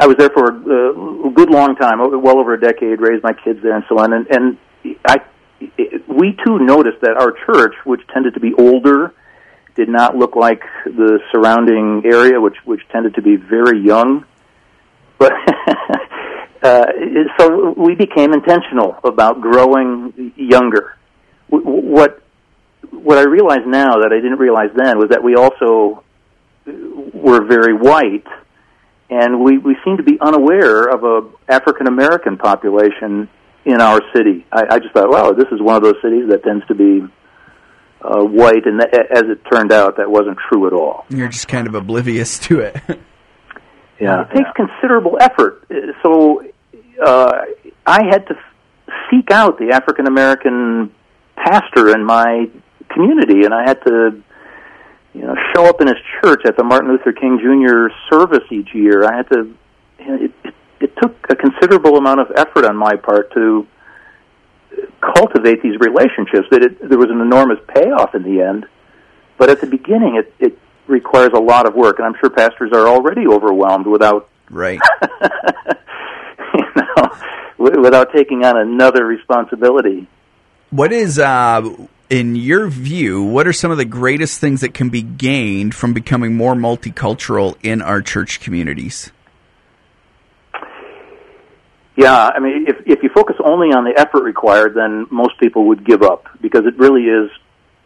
I 0.00 0.06
was 0.06 0.16
there 0.16 0.30
for 0.30 0.46
a 0.48 1.30
good 1.30 1.50
long 1.50 1.76
time, 1.76 1.98
well 2.22 2.38
over 2.38 2.54
a 2.54 2.60
decade. 2.60 3.00
Raised 3.00 3.22
my 3.22 3.34
kids 3.44 3.60
there 3.62 3.76
and 3.76 3.84
so 3.88 3.98
on, 3.98 4.12
and 4.12 4.26
and 4.30 4.58
I 5.06 5.18
we 6.06 6.36
too 6.44 6.58
noticed 6.58 7.00
that 7.02 7.16
our 7.18 7.32
church, 7.46 7.74
which 7.84 8.00
tended 8.12 8.34
to 8.34 8.40
be 8.40 8.54
older, 8.54 9.12
did 9.74 9.88
not 9.88 10.16
look 10.16 10.36
like 10.36 10.62
the 10.84 11.20
surrounding 11.32 12.02
area, 12.04 12.40
which 12.40 12.56
which 12.64 12.80
tended 12.90 13.14
to 13.14 13.22
be 13.22 13.36
very 13.36 13.80
young. 13.80 14.24
But 15.18 15.32
uh, 16.62 16.86
so 17.38 17.74
we 17.76 17.94
became 17.94 18.32
intentional 18.32 18.96
about 19.04 19.40
growing 19.40 20.32
younger. 20.36 20.96
What 21.48 22.22
what 22.90 23.18
I 23.18 23.24
realize 23.24 23.60
now 23.66 23.98
that 24.00 24.12
I 24.12 24.20
didn't 24.20 24.38
realize 24.38 24.70
then 24.74 24.98
was 24.98 25.10
that 25.10 25.22
we 25.22 25.34
also 25.34 26.02
were 26.66 27.44
very 27.46 27.74
white, 27.74 28.26
and 29.10 29.42
we 29.42 29.58
we 29.58 29.76
seem 29.84 29.96
to 29.98 30.02
be 30.02 30.18
unaware 30.20 30.84
of 30.84 31.04
a 31.04 31.28
African 31.48 31.86
American 31.86 32.36
population 32.36 33.28
in 33.64 33.80
our 33.80 34.00
city. 34.14 34.46
I, 34.52 34.62
I 34.70 34.78
just 34.78 34.94
thought, 34.94 35.10
wow, 35.10 35.32
this 35.32 35.48
is 35.52 35.60
one 35.60 35.76
of 35.76 35.82
those 35.82 36.00
cities 36.02 36.28
that 36.30 36.42
tends 36.42 36.66
to 36.66 36.74
be 36.74 37.02
uh, 38.00 38.22
white, 38.24 38.66
and 38.66 38.80
th- 38.80 39.06
as 39.10 39.24
it 39.24 39.40
turned 39.52 39.72
out, 39.72 39.96
that 39.98 40.10
wasn't 40.10 40.38
true 40.50 40.66
at 40.66 40.72
all. 40.72 41.04
You're 41.08 41.28
just 41.28 41.48
kind 41.48 41.66
of 41.66 41.74
oblivious 41.74 42.38
to 42.40 42.60
it. 42.60 42.76
yeah, 44.00 44.22
it 44.22 44.34
takes 44.34 44.48
considerable 44.54 45.18
effort. 45.20 45.64
So 46.02 46.44
uh, 47.04 47.32
I 47.86 48.04
had 48.10 48.26
to 48.28 48.34
seek 49.10 49.30
out 49.30 49.58
the 49.58 49.72
African 49.72 50.06
American 50.06 50.92
pastor 51.36 51.88
in 51.94 52.04
my 52.04 52.48
community, 52.90 53.44
and 53.44 53.54
I 53.54 53.62
had 53.62 53.82
to, 53.84 54.22
you 55.14 55.22
know, 55.22 55.34
show 55.54 55.66
up 55.66 55.80
in 55.80 55.88
his 55.88 55.96
church 56.20 56.42
at 56.46 56.56
the 56.56 56.64
Martin 56.64 56.90
Luther 56.90 57.12
King 57.12 57.38
Jr. 57.38 57.94
service 58.10 58.44
each 58.50 58.74
year. 58.74 59.04
I 59.04 59.16
had 59.16 59.28
to. 59.30 59.54
It, 59.98 60.32
it, 60.44 60.54
it 60.80 60.96
took 61.02 61.16
a 61.28 61.34
considerable 61.34 61.96
amount 61.96 62.20
of 62.20 62.28
effort 62.36 62.64
on 62.64 62.76
my 62.76 62.94
part 62.94 63.32
to 63.34 63.66
cultivate 65.00 65.60
these 65.60 65.78
relationships. 65.80 66.46
That 66.50 66.62
it, 66.62 66.88
there 66.88 66.98
was 66.98 67.10
an 67.10 67.20
enormous 67.20 67.58
payoff 67.74 68.14
in 68.14 68.22
the 68.22 68.42
end, 68.42 68.66
but 69.38 69.50
at 69.50 69.60
the 69.60 69.66
beginning, 69.66 70.16
it, 70.16 70.32
it 70.38 70.58
requires 70.88 71.32
a 71.34 71.40
lot 71.40 71.66
of 71.66 71.74
work, 71.74 71.98
and 71.98 72.06
I'm 72.06 72.14
sure 72.20 72.30
pastors 72.30 72.70
are 72.72 72.88
already 72.88 73.26
overwhelmed 73.26 73.86
without 73.86 74.28
right. 74.50 74.80
you 76.54 76.64
know, 76.76 77.80
without 77.80 78.12
taking 78.12 78.44
on 78.44 78.56
another 78.56 79.04
responsibility. 79.04 80.06
What 80.70 80.92
is, 80.92 81.18
uh, 81.18 81.68
in 82.10 82.36
your 82.36 82.68
view, 82.68 83.22
what 83.22 83.46
are 83.46 83.52
some 83.52 83.70
of 83.70 83.78
the 83.78 83.84
greatest 83.84 84.40
things 84.40 84.60
that 84.60 84.74
can 84.74 84.90
be 84.90 85.02
gained 85.02 85.74
from 85.74 85.92
becoming 85.92 86.34
more 86.34 86.54
multicultural 86.54 87.56
in 87.62 87.82
our 87.82 88.02
church 88.02 88.40
communities? 88.40 89.10
Yeah, 91.96 92.30
I 92.32 92.38
mean, 92.38 92.66
if 92.68 92.76
if 92.86 93.02
you 93.02 93.10
focus 93.12 93.34
only 93.44 93.68
on 93.68 93.82
the 93.82 93.92
effort 93.98 94.22
required, 94.22 94.74
then 94.74 95.08
most 95.10 95.36
people 95.40 95.66
would 95.66 95.84
give 95.84 96.02
up 96.02 96.28
because 96.40 96.64
it 96.64 96.78
really 96.78 97.02
is 97.02 97.28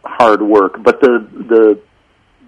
hard 0.05 0.39
work. 0.39 0.83
But 0.83 1.01
the 1.01 1.27
the 1.33 1.79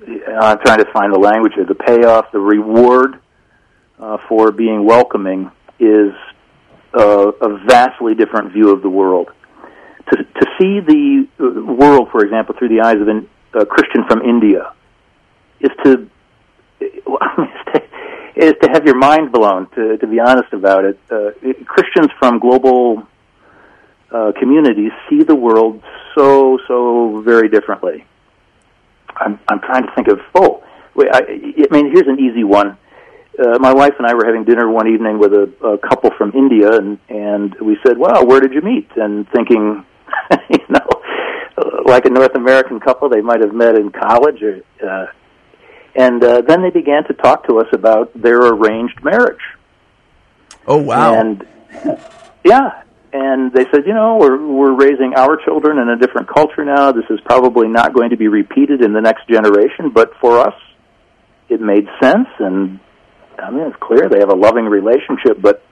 I'm 0.08 0.60
trying 0.60 0.80
to 0.80 0.92
find 0.92 1.14
the 1.14 1.20
language 1.20 1.54
here. 1.56 1.66
The 1.66 1.76
payoff, 1.76 2.32
the 2.32 2.40
reward 2.40 3.20
uh, 4.00 4.18
for 4.28 4.52
being 4.52 4.86
welcoming 4.86 5.52
is 5.80 6.14
uh, 6.94 7.32
a 7.42 7.58
vastly 7.66 8.16
different 8.16 8.54
view 8.54 8.72
of 8.72 8.82
the 8.82 8.90
world. 8.90 9.30
To 10.12 10.18
to 10.18 10.46
see 10.60 10.80
the 10.80 11.28
world, 11.40 12.10
for 12.12 12.24
example, 12.24 12.56
through 12.58 12.70
the 12.70 12.82
eyes 12.82 12.98
of 13.02 13.08
a 13.60 13.66
Christian 13.66 14.06
from 14.08 14.22
India, 14.22 14.74
is 15.60 15.72
to 15.84 16.10
is 18.36 18.54
to 18.62 18.70
have 18.72 18.86
your 18.86 18.98
mind 18.98 19.32
blown. 19.32 19.68
To 19.76 19.98
to 19.98 20.08
be 20.08 20.20
honest 20.20 20.54
about 20.54 20.86
it, 20.86 21.00
uh, 21.10 21.32
Christians 21.66 22.12
from 22.20 22.40
global 22.40 23.04
uh, 24.12 24.34
communities 24.40 24.92
see 25.10 25.24
the 25.24 25.36
world 25.36 25.82
so 26.14 26.60
so 26.68 27.22
very 27.26 27.50
differently. 27.50 28.06
I'm 29.26 29.40
I'm 29.50 29.60
trying 29.60 29.84
to 29.84 29.92
think 29.96 30.08
of 30.08 30.20
oh 30.36 30.64
wait 30.96 31.10
I, 31.12 31.22
I 31.22 31.74
mean 31.74 31.92
here's 31.92 32.08
an 32.08 32.20
easy 32.20 32.44
one. 32.44 32.78
Uh, 33.38 33.60
my 33.60 33.74
wife 33.74 33.94
and 33.98 34.08
I 34.08 34.14
were 34.14 34.26
having 34.26 34.46
dinner 34.46 34.72
one 34.72 34.88
evening 34.88 35.20
with 35.20 35.34
a, 35.34 35.52
a 35.62 35.78
couple 35.78 36.12
from 36.18 36.32
India, 36.34 36.72
and 36.72 36.98
and 37.10 37.54
we 37.60 37.78
said, 37.86 37.98
"Well, 37.98 38.26
where 38.26 38.40
did 38.40 38.54
you 38.54 38.62
meet?" 38.62 38.90
And 38.96 39.28
thinking, 39.30 39.86
you 40.50 40.66
know, 40.70 40.88
like 41.86 42.06
a 42.06 42.10
North 42.10 42.36
American 42.36 42.80
couple, 42.80 43.10
they 43.10 43.20
might 43.20 43.42
have 43.42 43.54
met 43.54 43.76
in 43.76 43.92
college 43.92 44.42
or 44.42 44.62
uh, 44.88 45.08
and 45.96 46.24
uh, 46.24 46.42
then 46.42 46.62
they 46.62 46.70
began 46.70 47.04
to 47.06 47.14
talk 47.14 47.48
to 47.48 47.60
us 47.60 47.68
about 47.74 48.12
their 48.14 48.40
arranged 48.40 49.04
marriage. 49.04 49.42
Oh 50.68 50.78
wow! 50.78 51.20
And 51.20 51.48
yeah, 52.46 52.84
and 53.16 53.54
they 53.54 53.64
said, 53.72 53.88
you 53.88 53.94
know, 53.94 54.18
we're 54.20 54.46
we're 54.46 54.76
raising 54.76 55.14
our 55.16 55.38
children 55.38 55.80
in 55.80 55.88
a 55.88 55.96
different 55.96 56.28
culture 56.28 56.66
now. 56.66 56.92
This 56.92 57.06
is 57.10 57.20
probably 57.24 57.70
not 57.70 57.94
going 57.94 58.10
to 58.10 58.18
be 58.18 58.28
repeated 58.28 58.84
in 58.84 58.92
the 58.92 59.00
next 59.00 59.30
generation, 59.30 59.90
but 59.94 60.12
for 60.20 60.40
us, 60.40 60.54
it 61.48 61.62
made 61.62 61.88
sense. 62.04 62.28
And 62.40 62.82
I 63.40 63.52
mean, 63.52 63.68
it's 63.68 63.78
clear 63.80 64.10
they 64.10 64.20
have 64.20 64.30
a 64.30 64.36
loving 64.36 64.66
relationship, 64.66 65.42
but. 65.42 65.64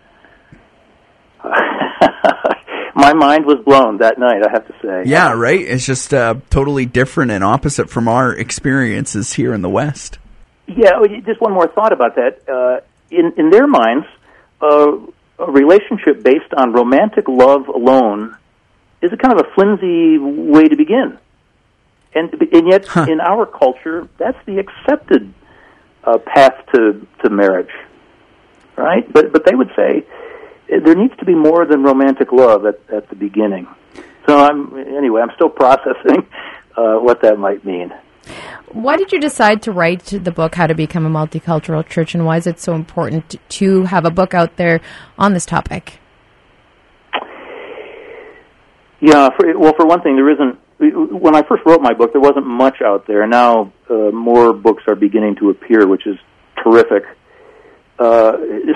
my 2.96 3.12
mind 3.12 3.46
was 3.46 3.58
blown 3.66 3.98
that 3.98 4.18
night. 4.18 4.42
I 4.48 4.50
have 4.50 4.66
to 4.68 4.74
say. 4.82 5.10
Yeah, 5.10 5.34
right. 5.34 5.60
It's 5.60 5.86
just 5.86 6.14
uh, 6.14 6.36
totally 6.50 6.86
different 6.86 7.32
and 7.32 7.44
opposite 7.44 7.90
from 7.90 8.08
our 8.08 8.34
experiences 8.34 9.34
here 9.34 9.54
in 9.54 9.62
the 9.62 9.70
West. 9.70 10.20
Yeah, 10.68 10.92
just 11.26 11.42
one 11.42 11.52
more 11.52 11.68
thought 11.68 11.92
about 11.92 12.16
that. 12.16 12.48
Uh, 12.48 12.80
in 13.12 13.34
in 13.36 13.50
their 13.50 13.68
minds, 13.68 14.06
uh, 14.62 14.96
a 15.48 15.52
relationship 15.52 16.24
based 16.24 16.54
on 16.56 16.74
romantic 16.74 17.28
love 17.28 17.68
alone 17.68 18.38
is 19.02 19.12
a 19.12 19.18
kind 19.18 19.38
of 19.38 19.46
a 19.46 19.50
flimsy 19.54 20.18
way 20.18 20.68
to 20.68 20.76
begin, 20.76 21.18
and 22.14 22.34
and 22.34 22.68
yet 22.70 22.88
huh. 22.88 23.06
in 23.10 23.20
our 23.20 23.46
culture, 23.46 24.08
that's 24.18 24.38
the 24.46 24.60
accepted 24.60 25.34
uh, 26.04 26.18
path 26.20 26.56
to 26.74 27.06
to 27.24 27.30
marriage, 27.30 27.74
right? 28.78 29.12
But 29.12 29.34
but 29.34 29.46
they 29.46 29.56
would 29.56 29.72
say 29.76 30.06
there 30.68 30.96
needs 30.96 31.16
to 31.18 31.26
be 31.26 31.36
more 31.36 31.66
than 31.66 31.84
romantic 31.84 32.32
love 32.32 32.66
at, 32.66 32.80
at 32.90 33.10
the 33.10 33.16
beginning. 33.16 33.68
So 34.28 34.38
I'm 34.38 34.78
anyway. 34.78 35.22
I'm 35.22 35.32
still 35.36 35.50
processing 35.50 36.28
uh, 36.78 36.96
what 36.96 37.22
that 37.22 37.38
might 37.38 37.66
mean. 37.66 37.94
Why 38.72 38.96
did 38.96 39.12
you 39.12 39.20
decide 39.20 39.62
to 39.64 39.72
write 39.72 40.06
the 40.06 40.32
book 40.32 40.56
"How 40.56 40.68
to 40.68 40.74
Become 40.74 41.06
a 41.06 41.10
Multicultural 41.10 41.88
Church," 41.88 42.16
and 42.16 42.26
why 42.26 42.38
is 42.38 42.48
it 42.48 42.60
so 42.60 42.74
important 42.74 43.36
to 43.50 43.84
have 43.84 44.06
a 44.06 44.12
book 44.12 44.34
out 44.34 44.56
there 44.56 44.82
on 45.18 45.34
this 45.34 45.46
topic? 45.46 46.00
Yeah, 49.00 49.30
for, 49.38 49.58
well, 49.60 49.74
for 49.76 49.86
one 49.86 50.02
thing, 50.02 50.16
there 50.16 50.30
isn't. 50.30 50.60
When 50.80 51.36
I 51.36 51.44
first 51.44 51.64
wrote 51.66 51.82
my 51.82 51.94
book, 51.94 52.14
there 52.14 52.22
wasn't 52.22 52.48
much 52.48 52.82
out 52.82 53.06
there. 53.06 53.28
Now, 53.28 53.72
uh, 53.90 54.12
more 54.12 54.54
books 54.54 54.84
are 54.88 54.96
beginning 54.96 55.36
to 55.36 55.50
appear, 55.50 55.88
which 55.88 56.08
is 56.08 56.18
terrific. 56.64 57.04
Uh, 58.00 58.34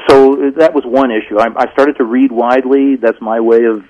so 0.07 0.51
that 0.57 0.73
was 0.73 0.83
one 0.85 1.11
issue. 1.11 1.39
I, 1.39 1.47
I 1.57 1.71
started 1.73 1.97
to 1.97 2.03
read 2.03 2.31
widely. 2.31 2.97
That's 2.97 3.19
my 3.19 3.39
way 3.39 3.63
of 3.65 3.83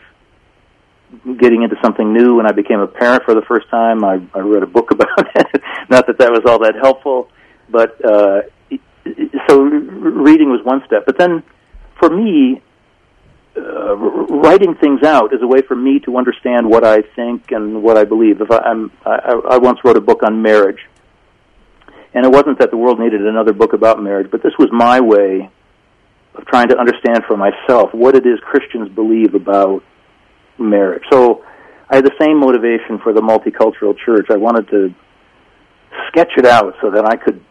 getting 1.39 1.63
into 1.63 1.75
something 1.81 2.13
new. 2.13 2.35
When 2.35 2.45
I 2.45 2.51
became 2.51 2.79
a 2.79 2.87
parent 2.87 3.23
for 3.23 3.33
the 3.33 3.41
first 3.41 3.69
time, 3.69 4.03
I, 4.03 4.21
I 4.33 4.39
read 4.39 4.63
a 4.63 4.67
book 4.67 4.91
about 4.95 5.35
it. 5.35 5.61
Not 5.89 6.07
that 6.07 6.17
that 6.19 6.31
was 6.31 6.41
all 6.45 6.59
that 6.59 6.75
helpful, 6.81 7.29
but 7.69 8.03
uh, 8.03 8.41
so 9.47 9.61
reading 9.61 10.49
was 10.49 10.61
one 10.63 10.83
step. 10.85 11.05
But 11.05 11.17
then, 11.17 11.43
for 11.99 12.09
me, 12.09 12.61
uh, 13.57 13.95
writing 13.95 14.75
things 14.75 15.03
out 15.03 15.33
is 15.33 15.41
a 15.41 15.47
way 15.47 15.61
for 15.61 15.75
me 15.75 15.99
to 16.01 16.17
understand 16.17 16.69
what 16.69 16.85
I 16.85 17.01
think 17.15 17.51
and 17.51 17.81
what 17.81 17.97
I 17.97 18.03
believe. 18.03 18.41
If 18.41 18.51
I, 18.51 18.57
I'm, 18.57 18.91
I, 19.05 19.41
I 19.51 19.57
once 19.57 19.79
wrote 19.83 19.97
a 19.97 20.01
book 20.01 20.21
on 20.23 20.41
marriage 20.41 20.79
and 22.13 22.25
it 22.25 22.31
wasn't 22.31 22.59
that 22.59 22.71
the 22.71 22.77
world 22.77 22.99
needed 22.99 23.25
another 23.25 23.53
book 23.53 23.73
about 23.73 24.01
marriage, 24.01 24.29
but 24.31 24.43
this 24.43 24.53
was 24.57 24.69
my 24.71 24.99
way 24.99 25.49
of 26.35 26.45
trying 26.45 26.69
to 26.69 26.77
understand 26.77 27.23
for 27.27 27.37
myself 27.37 27.93
what 27.93 28.15
it 28.15 28.25
is 28.25 28.39
Christians 28.41 28.89
believe 28.89 29.33
about 29.33 29.83
marriage. 30.59 31.03
So 31.11 31.43
I 31.89 31.95
had 31.95 32.05
the 32.05 32.15
same 32.19 32.39
motivation 32.39 32.99
for 32.99 33.13
the 33.13 33.21
multicultural 33.21 33.95
church. 33.97 34.27
I 34.29 34.37
wanted 34.37 34.69
to 34.69 34.93
sketch 36.07 36.31
it 36.37 36.45
out 36.45 36.75
so 36.81 36.91
that 36.91 37.05
I 37.05 37.15
could 37.15 37.43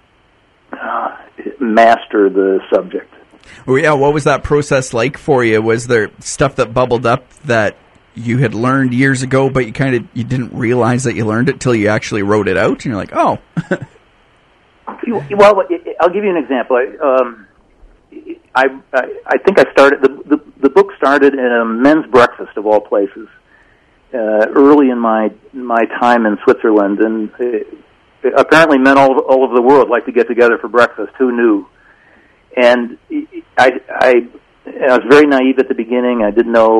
uh, 0.73 1.17
master 1.61 2.29
the 2.29 2.61
subject. 2.73 3.13
Well, 3.67 3.79
yeah, 3.79 3.93
what 3.93 4.13
was 4.13 4.25
that 4.25 4.43
process 4.43 4.93
like 4.93 5.17
for 5.19 5.45
you? 5.45 5.63
Was 5.63 5.87
there 5.87 6.11
stuff 6.21 6.57
that 6.57 6.75
bubbled 6.75 7.07
up 7.07 7.31
that 7.45 7.77
you 8.15 8.39
had 8.39 8.55
learned 8.55 8.93
years 8.93 9.23
ago, 9.23 9.51
but 9.51 9.67
you 9.67 9.73
kind 9.73 9.95
of 9.95 10.09
you 10.15 10.25
didn't 10.25 10.53
realize 10.55 11.05
that 11.05 11.15
you 11.15 11.25
learned 11.25 11.49
it 11.49 11.61
till 11.61 11.75
you 11.75 11.89
actually 11.89 12.23
wrote 12.23 12.49
it 12.49 12.57
out, 12.57 12.73
and 12.73 12.85
you're 12.85 12.97
like, 12.97 13.15
oh. 13.15 13.39
Well, 15.31 15.63
I'll 16.01 16.11
give 16.11 16.25
you 16.25 16.31
an 16.31 16.37
example. 16.37 16.77
Um, 17.03 17.47
I, 18.55 18.67
I 18.93 19.15
I 19.27 19.39
think 19.39 19.59
I 19.59 19.71
started 19.71 20.03
the, 20.03 20.37
the 20.37 20.46
the 20.67 20.71
book 20.71 20.91
started 20.97 21.35
at 21.35 21.53
a 21.53 21.65
men's 21.65 22.07
breakfast 22.07 22.57
of 22.57 22.67
all 22.67 22.81
places, 22.81 23.29
uh, 24.13 24.51
early 24.51 24.91
in 24.91 24.99
my 24.99 25.31
my 25.53 25.85
time 26.01 26.27
in 26.27 26.37
Switzerland, 26.43 26.99
and 26.99 27.31
uh, 27.39 28.33
apparently 28.37 28.77
men 28.77 28.99
all 28.99 29.17
all 29.21 29.45
over 29.45 29.55
the 29.55 29.63
world 29.63 29.89
like 29.89 30.07
to 30.07 30.13
get 30.13 30.27
together 30.27 30.59
for 30.59 30.67
breakfast. 30.67 31.13
Who 31.21 31.31
knew? 31.31 31.69
And 32.57 32.99
I, 33.57 33.81
I, 33.89 34.13
I 34.67 34.97
was 34.99 35.05
very 35.09 35.27
naive 35.27 35.61
at 35.61 35.69
the 35.69 35.75
beginning. 35.75 36.23
I 36.25 36.33
didn't 36.33 36.53
know 36.53 36.75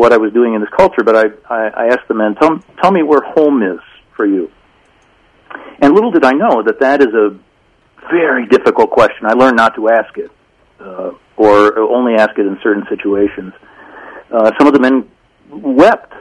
what 0.00 0.12
I 0.12 0.18
was 0.18 0.32
doing 0.32 0.54
in 0.54 0.60
this 0.60 0.70
culture, 0.76 1.02
but 1.02 1.16
I, 1.16 1.24
I, 1.50 1.60
I 1.68 1.86
asked 1.86 2.06
the 2.06 2.14
men, 2.14 2.36
"Tell 2.36 2.60
tell 2.80 2.92
me 2.92 3.02
where 3.02 3.22
home 3.22 3.64
is 3.64 3.80
for 4.14 4.24
you." 4.24 4.52
And 5.80 5.94
little 5.94 6.12
did 6.12 6.24
I 6.24 6.32
know 6.32 6.62
that 6.62 6.78
that 6.78 7.00
is 7.00 7.12
a 7.12 7.36
very 8.08 8.46
difficult 8.46 8.90
question. 8.90 9.26
I 9.26 9.32
learned 9.32 9.56
not 9.56 9.74
to 9.74 9.88
ask 9.88 10.16
it, 10.16 10.30
uh, 10.78 11.10
or 11.36 11.78
only 11.78 12.14
ask 12.14 12.38
it 12.38 12.46
in 12.46 12.58
certain 12.62 12.84
situations. 12.88 13.52
Uh, 14.30 14.50
some 14.58 14.66
of 14.66 14.72
the 14.72 14.80
men 14.80 15.08
wept 15.50 16.12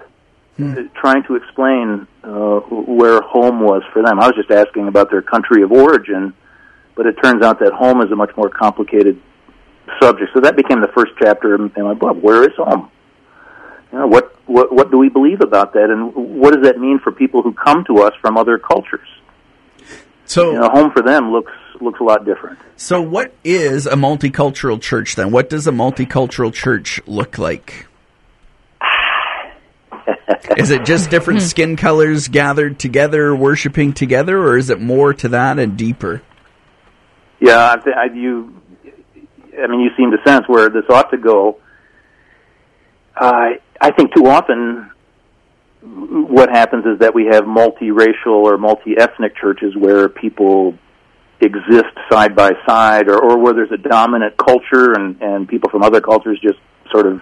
hmm. 0.58 0.88
trying 0.94 1.24
to 1.24 1.36
explain 1.36 2.08
uh, 2.24 2.60
where 2.60 3.22
home 3.22 3.62
was 3.62 3.84
for 3.94 4.02
them. 4.02 4.20
I 4.20 4.28
was 4.28 4.36
just 4.36 4.52
asking 4.52 4.88
about 4.88 5.10
their 5.10 5.22
country 5.22 5.64
of 5.64 5.72
origin, 5.72 6.34
but 6.96 7.06
it 7.06 7.16
turns 7.24 7.44
out 7.44 7.60
that 7.60 7.74
home 7.74 8.02
is 8.02 8.12
a 8.12 8.16
much 8.16 8.32
more 8.36 8.50
complicated 8.50 9.22
subject. 10.02 10.32
So 10.34 10.42
that 10.42 10.56
became 10.56 10.82
the 10.82 10.92
first 10.96 11.14
chapter 11.20 11.56
in 11.56 11.72
my 11.78 11.94
book. 11.94 12.18
Where 12.18 12.44
is 12.44 12.56
home? 12.58 12.92
You 13.92 14.00
know, 14.00 14.08
what, 14.08 14.36
what, 14.46 14.74
what 14.74 14.92
do 14.92 14.98
we 14.98 15.10
believe 15.10 15.42
about 15.42 15.74
that, 15.74 15.90
and 15.90 16.14
what 16.16 16.54
does 16.54 16.64
that 16.64 16.78
mean 16.80 17.00
for 17.00 17.12
people 17.12 17.42
who 17.42 17.54
come 17.54 17.84
to 17.86 18.00
us 18.00 18.14
from 18.22 18.38
other 18.38 18.58
cultures? 18.58 19.08
So, 20.26 20.52
you 20.52 20.60
know, 20.60 20.70
home 20.70 20.92
for 20.92 21.02
them 21.02 21.32
looks 21.32 21.52
looks 21.82 22.00
a 22.00 22.04
lot 22.04 22.26
different. 22.26 22.60
So, 22.78 23.02
what 23.02 23.34
is 23.44 23.88
a 23.88 23.96
multicultural 23.96 24.82
church 24.82 25.16
then? 25.16 25.32
What 25.32 25.50
does 25.50 25.68
a 25.68 25.72
multicultural 25.72 26.54
church 26.54 27.02
look 27.06 27.38
like? 27.38 27.88
is 30.58 30.72
it 30.72 30.86
just 30.86 31.10
different 31.10 31.42
hmm. 31.42 31.46
skin 31.48 31.76
colors 31.76 32.28
gathered 32.28 32.80
together, 32.80 33.36
worshiping 33.36 33.94
together, 33.94 34.38
or 34.38 34.58
is 34.58 34.70
it 34.70 34.80
more 34.80 35.14
to 35.14 35.30
that 35.30 35.60
and 35.60 35.78
deeper? 35.78 36.22
Yeah, 37.40 37.58
I, 37.58 37.90
I, 37.92 38.06
you. 38.14 38.62
I 39.62 39.68
mean, 39.68 39.82
you 39.82 39.90
seem 39.98 40.12
to 40.12 40.18
sense 40.26 40.48
where 40.48 40.70
this 40.70 40.86
ought 40.90 41.12
to 41.12 41.18
go. 41.18 41.60
Uh, 43.16 43.52
I 43.80 43.92
think 43.92 44.14
too 44.16 44.28
often 44.28 44.92
what 45.82 46.50
happens 46.50 46.86
is 46.86 47.00
that 47.00 47.16
we 47.16 47.26
have 47.26 47.46
multiracial 47.46 48.28
or 48.28 48.58
multi-ethnic 48.58 49.36
churches 49.36 49.76
where 49.76 50.08
people 50.08 50.78
exist 51.42 51.96
side 52.12 52.36
by 52.36 52.52
side, 52.68 53.08
or, 53.08 53.20
or 53.20 53.38
where 53.38 53.54
there's 53.54 53.72
a 53.72 53.78
dominant 53.78 54.38
culture 54.38 54.94
and, 54.94 55.22
and 55.22 55.48
people 55.48 55.70
from 55.70 55.84
other 55.84 56.02
cultures 56.02 56.40
just 56.42 56.60
sort 56.92 57.06
of 57.06 57.22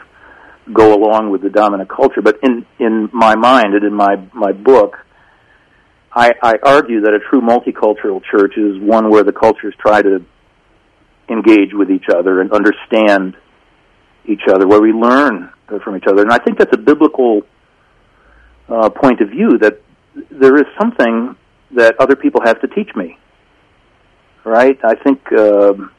go 0.72 0.94
along 0.94 1.32
with 1.32 1.42
the 1.42 1.50
dominant 1.50 1.90
culture. 1.90 2.22
But 2.22 2.40
in 2.44 2.66
in 2.80 3.10
my 3.12 3.36
mind 3.36 3.74
and 3.74 3.84
in 3.84 3.94
my 3.94 4.16
my 4.34 4.52
book, 4.52 4.98
I, 6.12 6.34
I 6.42 6.54
argue 6.64 7.02
that 7.02 7.14
a 7.14 7.20
true 7.30 7.42
multicultural 7.42 8.22
church 8.24 8.58
is 8.58 8.80
one 8.80 9.10
where 9.10 9.24
the 9.24 9.32
cultures 9.32 9.74
try 9.80 10.02
to 10.02 10.26
engage 11.30 11.74
with 11.74 11.92
each 11.92 12.06
other 12.14 12.42
and 12.42 12.52
understand 12.52 13.38
each 14.26 14.42
other, 14.52 14.68
where 14.68 14.82
we 14.82 14.92
learn 14.92 15.52
from 15.84 15.96
each 15.96 16.08
other. 16.08 16.22
And 16.24 16.32
I 16.32 16.40
think 16.40 16.58
that's 16.58 16.74
a 16.74 16.80
biblical 16.80 17.44
uh, 18.68 18.90
point 18.90 19.22
of 19.22 19.30
view 19.30 19.58
that 19.60 19.82
there 20.32 20.56
is 20.58 20.66
something 20.80 21.36
that 21.72 21.96
other 22.00 22.16
people 22.16 22.42
have 22.44 22.60
to 22.62 22.68
teach 22.68 22.96
me. 22.96 23.18
Right? 24.44 24.80
I 24.84 24.96
think 24.96 25.32
um, 25.34 25.92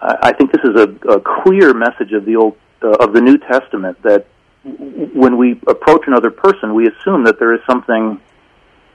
I 0.00 0.32
think 0.32 0.52
this 0.52 0.62
is 0.64 0.80
a, 0.80 0.88
a 1.12 1.20
clear 1.20 1.72
message 1.72 2.12
of 2.12 2.24
the 2.24 2.36
old 2.36 2.56
uh, 2.82 2.96
of 3.00 3.12
the 3.12 3.20
New 3.20 3.38
Testament 3.38 4.02
that 4.02 4.26
when 4.64 5.36
we 5.36 5.60
approach 5.66 6.02
another 6.06 6.30
person, 6.30 6.74
we 6.74 6.88
assume 6.88 7.24
that 7.24 7.38
there 7.38 7.54
is 7.54 7.60
something 7.68 8.20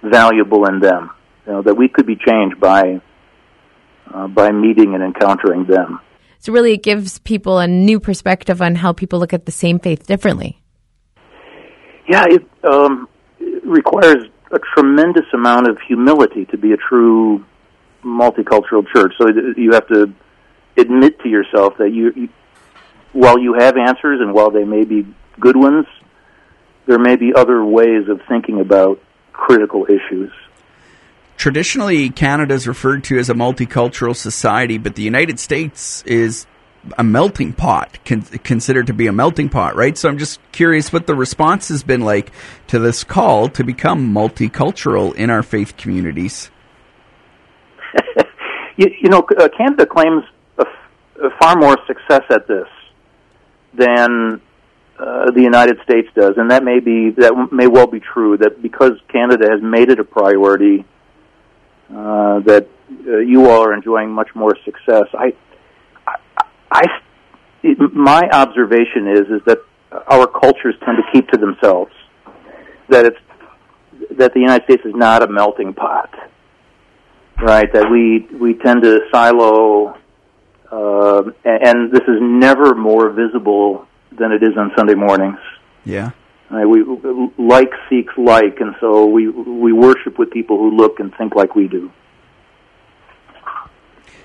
valuable 0.04 0.66
in 0.68 0.80
them, 0.80 1.12
you 1.46 1.54
know, 1.54 1.62
that 1.62 1.76
we 1.76 1.88
could 1.88 2.06
be 2.06 2.16
changed 2.16 2.60
by 2.60 3.02
uh, 4.14 4.28
by 4.28 4.52
meeting 4.52 4.94
and 4.94 5.04
encountering 5.04 5.66
them. 5.66 6.00
So 6.40 6.54
really, 6.54 6.74
it 6.74 6.84
gives 6.84 7.20
people 7.20 7.60
a 7.60 7.68
new 7.68 8.00
perspective 8.00 8.62
on 8.62 8.76
how 8.76 8.94
people 8.94 9.20
look 9.20 9.34
at 9.34 9.46
the 9.46 9.52
same 9.52 9.80
faith 9.80 10.08
differently. 10.08 10.62
Yeah, 12.08 12.26
it, 12.28 12.48
um, 12.64 13.08
it 13.40 13.64
requires 13.66 14.24
a 14.52 14.60
tremendous 14.74 15.26
amount 15.34 15.70
of 15.70 15.78
humility 15.88 16.46
to 16.46 16.58
be 16.58 16.72
a 16.72 16.78
true 16.78 17.46
multicultural 18.04 18.86
church. 18.94 19.14
So 19.18 19.28
you 19.58 19.74
have 19.74 19.88
to 19.88 20.14
admit 20.78 21.20
to 21.20 21.30
yourself 21.30 21.78
that 21.78 21.92
you, 21.92 22.12
you 22.16 22.30
while 23.12 23.40
you 23.40 23.56
have 23.56 23.76
answers 23.76 24.22
and 24.22 24.34
while 24.34 24.52
they 24.52 24.64
may 24.64 24.84
be 24.84 25.06
good 25.40 25.56
ones, 25.56 25.86
there 26.86 27.00
may 27.00 27.16
be 27.16 27.34
other 27.34 27.64
ways 27.64 28.08
of 28.08 28.22
thinking 28.28 28.60
about 28.60 29.02
critical 29.34 29.86
issues. 29.86 30.32
Traditionally, 31.38 32.10
Canada 32.10 32.54
is 32.54 32.68
referred 32.68 33.04
to 33.06 33.18
as 33.18 33.30
a 33.30 33.34
multicultural 33.34 34.16
society, 34.16 34.78
but 34.78 34.96
the 34.96 35.04
United 35.04 35.40
States 35.40 36.04
is 36.04 36.46
a 36.98 37.04
melting 37.04 37.54
pot, 37.54 37.98
con- 38.06 38.22
considered 38.22 38.88
to 38.88 38.94
be 38.94 39.08
a 39.08 39.14
melting 39.14 39.50
pot, 39.50 39.76
right? 39.76 39.98
So 39.98 40.10
I'm 40.10 40.18
just 40.18 40.40
curious 40.52 40.92
what 40.92 41.08
the 41.08 41.16
response 41.16 41.70
has 41.70 41.84
been 41.84 42.02
like 42.02 42.32
to 42.68 42.80
this 42.80 43.04
call 43.04 43.50
to 43.50 43.64
become 43.64 44.14
multicultural 44.14 45.16
in 45.16 45.30
our 45.30 45.44
faith 45.44 45.78
communities. 45.78 46.52
you, 48.78 48.88
you, 49.02 49.10
know, 49.10 49.26
uh, 49.38 49.50
Canada 49.58 49.86
claims 49.86 50.24
a, 50.58 50.66
far 51.40 51.56
more 51.58 51.78
success 51.88 52.24
at 52.30 52.48
this 52.48 52.68
than 53.74 54.42
uh, 55.00 55.32
the 55.32 55.42
United 55.42 55.78
States 55.84 56.10
does, 56.16 56.34
and 56.38 56.52
that 56.52 56.64
may 56.64 56.80
be 56.80 57.12
that 57.12 57.50
may 57.52 57.68
well 57.68 57.88
be 57.88 58.00
true. 58.00 58.38
That 58.38 58.62
because 58.62 58.94
Canada 59.08 59.48
has 59.50 59.62
made 59.62 59.90
it 59.90 60.00
a 60.00 60.04
priority, 60.04 60.84
uh, 61.90 62.40
that 62.42 62.68
uh, 63.08 63.18
you 63.18 63.50
all 63.50 63.64
are 63.64 63.74
enjoying 63.74 64.12
much 64.12 64.30
more 64.36 64.58
success. 64.66 65.06
I, 65.14 65.34
I, 66.06 66.16
I, 66.72 66.84
my 67.94 68.30
observation 68.30 69.08
is 69.08 69.28
is 69.30 69.42
that 69.46 69.60
our 70.08 70.28
cultures 70.28 70.76
tend 70.86 70.98
to 70.98 71.04
keep 71.14 71.30
to 71.30 71.38
themselves. 71.38 71.92
That 72.90 73.06
it's 73.06 73.18
that 74.18 74.34
the 74.34 74.40
United 74.40 74.64
States 74.66 74.84
is 74.86 74.96
not 74.96 75.24
a 75.24 75.28
melting 75.28 75.74
pot, 75.74 76.14
right? 77.42 77.72
That 77.72 77.90
we 77.90 78.28
we 78.38 78.54
tend 78.56 78.84
to 78.84 79.00
silo 79.12 79.98
uh, 80.72 81.24
and 81.44 81.92
this 81.92 82.04
is 82.04 82.20
never 82.22 82.76
more 82.76 83.10
visible 83.10 83.88
than 84.18 84.32
it 84.32 84.44
is 84.44 84.58
on 84.58 84.72
Sunday 84.78 84.94
mornings. 84.94 85.40
Yeah. 85.84 86.12
Uh, 86.52 86.68
we 86.68 86.84
like 87.38 87.72
seeks 87.90 88.14
like, 88.18 88.60
and 88.60 88.76
so 88.80 89.06
we 89.06 89.30
we 89.30 89.72
worship 89.72 90.18
with 90.18 90.32
people 90.32 90.58
who 90.58 90.72
look 90.72 91.00
and 91.00 91.14
think 91.16 91.36
like 91.36 91.56
we 91.56 91.68
do. 91.68 91.92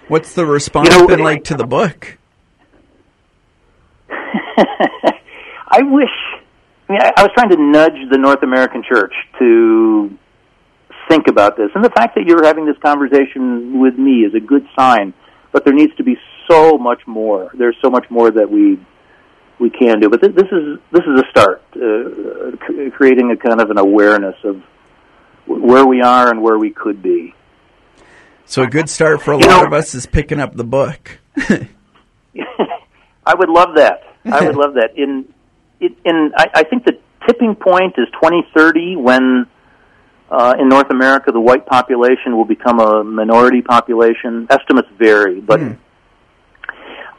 What's 0.09 0.35
the 0.35 0.45
response 0.45 0.91
you 0.91 1.01
know, 1.01 1.07
been 1.07 1.21
like 1.21 1.45
to 1.45 1.55
the 1.55 1.67
book? 1.67 2.19
I 4.09 5.83
wish. 5.83 6.11
I, 6.89 6.93
mean, 6.93 7.01
I, 7.01 7.13
I 7.17 7.23
was 7.23 7.31
trying 7.35 7.49
to 7.51 7.57
nudge 7.57 8.11
the 8.11 8.19
North 8.19 8.43
American 8.43 8.83
Church 8.87 9.15
to 9.39 10.19
think 11.09 11.29
about 11.29 11.57
this, 11.57 11.71
and 11.75 11.85
the 11.85 11.91
fact 11.91 12.15
that 12.17 12.25
you're 12.27 12.45
having 12.45 12.67
this 12.67 12.79
conversation 12.79 13.81
with 13.81 13.97
me 13.99 14.21
is 14.25 14.35
a 14.35 14.41
good 14.41 14.67
sign. 14.77 15.15
But 15.53 15.65
there 15.65 15.75
needs 15.75 15.95
to 15.97 16.05
be 16.05 16.17
so 16.51 16.79
much 16.79 17.01
more. 17.07 17.51
There's 17.55 17.77
so 17.83 17.91
much 17.91 18.07
more 18.11 18.31
that 18.31 18.51
we 18.51 18.79
we 19.59 19.71
can 19.71 20.01
do. 20.01 20.09
But 20.09 20.21
th- 20.21 20.35
this 20.35 20.49
is 20.51 20.79
this 20.91 21.03
is 21.03 21.21
a 21.21 21.25
start, 21.31 21.63
uh, 21.77 22.57
c- 22.67 22.91
creating 22.91 23.31
a 23.31 23.37
kind 23.37 23.61
of 23.61 23.71
an 23.71 23.79
awareness 23.79 24.37
of 24.45 24.63
w- 25.47 25.65
where 25.65 25.87
we 25.87 26.03
are 26.03 26.29
and 26.31 26.43
where 26.43 26.59
we 26.59 26.71
could 26.71 27.03
be. 27.03 27.35
So 28.47 28.63
a 28.63 28.67
good 28.67 28.91
start 28.91 29.23
for 29.23 29.33
a 29.33 29.39
you 29.39 29.47
lot 29.47 29.61
know, 29.61 29.67
of 29.67 29.73
us 29.73 29.95
is 29.95 30.07
picking 30.07 30.41
up 30.41 30.55
the 30.55 30.65
book. 30.65 31.19
I 33.27 33.35
would 33.35 33.49
love 33.49 33.77
that. 33.77 34.03
I 34.25 34.45
would 34.47 34.57
love 34.65 34.75
that. 34.75 34.91
In 34.97 35.33
in, 35.81 35.97
in 36.05 36.33
I, 36.37 36.47
I 36.55 36.63
think 36.65 36.85
the 36.85 36.99
tipping 37.27 37.55
point 37.55 37.95
is 37.97 38.07
2030 38.21 38.97
when 38.97 39.47
uh, 40.35 40.55
in 40.59 40.69
North 40.69 40.91
America 40.91 41.33
the 41.33 41.41
white 41.41 41.67
population 41.67 42.37
will 42.37 42.45
become 42.45 42.81
a 42.81 43.05
minority 43.05 43.63
population. 43.63 44.47
Estimates 44.51 44.89
vary, 44.99 45.41
but 45.41 45.61
mm. 45.61 45.79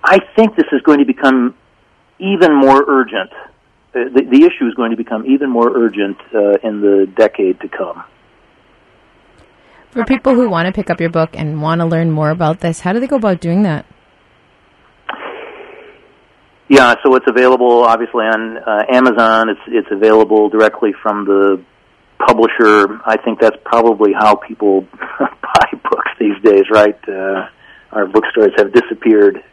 I 0.04 0.20
think 0.36 0.56
this 0.56 0.68
is 0.72 0.82
going 0.82 1.00
to 1.00 1.06
become 1.06 1.56
even 2.20 2.54
more 2.56 2.84
urgent. 2.88 3.32
Uh, 3.34 4.10
the, 4.14 4.22
the 4.30 4.42
issue 4.46 4.68
is 4.68 4.74
going 4.76 4.92
to 4.92 4.98
become 4.98 5.26
even 5.26 5.50
more 5.50 5.72
urgent 5.76 6.18
uh, 6.34 6.68
in 6.68 6.82
the 6.82 7.12
decade 7.16 7.60
to 7.62 7.70
come. 7.70 8.04
For 9.92 10.04
people 10.04 10.36
who 10.36 10.50
want 10.50 10.68
to 10.68 10.74
pick 10.74 10.90
up 10.90 11.00
your 11.00 11.10
book 11.10 11.30
and 11.34 11.62
want 11.62 11.80
to 11.80 11.86
learn 11.86 12.12
more 12.12 12.30
about 12.30 12.60
this, 12.60 12.82
how 12.82 12.92
do 12.92 13.00
they 13.00 13.08
go 13.08 13.16
about 13.16 13.40
doing 13.40 13.64
that? 13.64 13.86
Yeah, 16.68 16.96
so 17.04 17.16
it's 17.16 17.28
available 17.28 17.84
obviously 17.86 18.26
on 18.26 18.58
uh, 18.58 18.84
Amazon. 18.92 19.50
It's 19.50 19.62
it's 19.68 19.88
available 19.92 20.50
directly 20.50 20.92
from 21.02 21.26
the 21.26 21.64
publisher. 22.26 23.00
I 23.06 23.18
think 23.24 23.40
that's 23.40 23.58
probably 23.64 24.12
how 24.14 24.36
people 24.36 24.82
buy 25.20 25.70
books 25.84 26.12
these 26.20 26.42
days, 26.44 26.64
right? 26.72 26.98
Uh, 27.08 27.48
our 27.92 28.08
bookstores 28.08 28.52
have 28.58 28.74
disappeared 28.74 29.44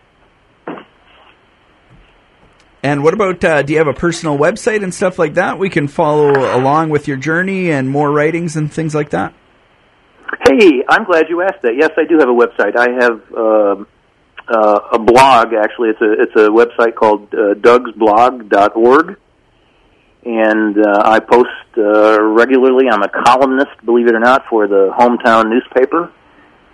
And 2.83 3.05
what 3.05 3.15
about, 3.15 3.45
uh, 3.45 3.63
do 3.63 3.73
you 3.73 3.79
have 3.79 3.87
a 3.87 3.95
personal 3.95 4.37
website 4.37 4.83
and 4.83 4.93
stuff 4.93 5.17
like 5.17 5.35
that? 5.35 5.57
We 5.57 5.71
can 5.71 5.87
follow 5.87 6.33
along 6.33 6.91
with 6.91 7.07
your 7.07 7.17
journey 7.17 7.71
and 7.71 7.89
more 7.89 8.11
writings 8.11 8.57
and 8.57 8.73
things 8.73 8.93
like 8.93 9.11
that. 9.11 9.33
Hey, 10.49 10.83
I'm 10.89 11.05
glad 11.05 11.27
you 11.29 11.43
asked 11.43 11.63
that. 11.63 11.75
Yes, 11.79 11.91
I 11.97 12.05
do 12.05 12.19
have 12.19 12.29
a 12.29 12.33
website. 12.33 12.77
I 12.77 12.89
have 13.01 13.35
um 13.35 13.87
uh, 14.49 14.81
a 14.95 14.99
blog. 14.99 15.53
Actually, 15.55 15.91
it's 15.91 16.01
a 16.01 16.13
it's 16.21 16.35
a 16.35 16.49
website 16.49 16.97
called 16.97 17.33
uh, 17.33 17.55
DougsBlog.org, 17.55 19.17
and 20.25 20.79
uh, 20.79 21.03
I 21.05 21.21
post 21.21 21.49
uh, 21.77 22.23
regularly. 22.23 22.87
I'm 22.91 23.03
a 23.03 23.09
columnist, 23.09 23.71
believe 23.85 24.07
it 24.07 24.15
or 24.15 24.21
not, 24.21 24.47
for 24.49 24.67
the 24.67 24.93
hometown 24.99 25.51
newspaper, 25.51 26.13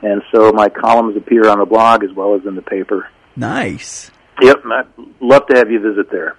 and 0.02 0.22
so 0.32 0.52
my 0.52 0.68
columns 0.68 1.16
appear 1.16 1.48
on 1.48 1.58
the 1.58 1.66
blog 1.66 2.04
as 2.04 2.12
well 2.12 2.34
as 2.34 2.46
in 2.46 2.54
the 2.54 2.62
paper. 2.62 3.08
Nice. 3.36 4.10
Yep, 4.40 4.62
I'd 4.66 4.86
love 5.20 5.46
to 5.48 5.56
have 5.56 5.70
you 5.70 5.80
visit 5.80 6.10
there. 6.10 6.36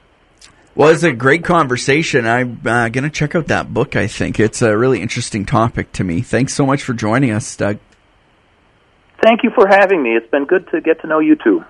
Well, 0.76 0.90
it's 0.90 1.04
a 1.04 1.12
great 1.12 1.44
conversation. 1.44 2.26
I'm 2.26 2.62
uh, 2.66 2.90
going 2.90 3.04
to 3.04 3.10
check 3.10 3.36
out 3.36 3.48
that 3.48 3.74
book, 3.74 3.96
I 3.96 4.08
think. 4.08 4.40
It's 4.40 4.62
a 4.62 4.78
really 4.78 5.02
interesting 5.02 5.46
topic 5.46 5.92
to 5.94 6.04
me. 6.04 6.22
Thanks 6.22 6.54
so 6.54 6.66
much 6.66 6.84
for 6.84 6.94
joining 6.94 7.32
us, 7.32 7.56
Doug. 7.56 7.80
Thank 9.22 9.44
you 9.44 9.52
for 9.54 9.68
having 9.68 10.02
me. 10.02 10.12
It's 10.12 10.30
been 10.32 10.46
good 10.46 10.70
to 10.72 10.80
get 10.80 11.02
to 11.02 11.08
know 11.08 11.20
you 11.20 11.36
too. 11.36 11.66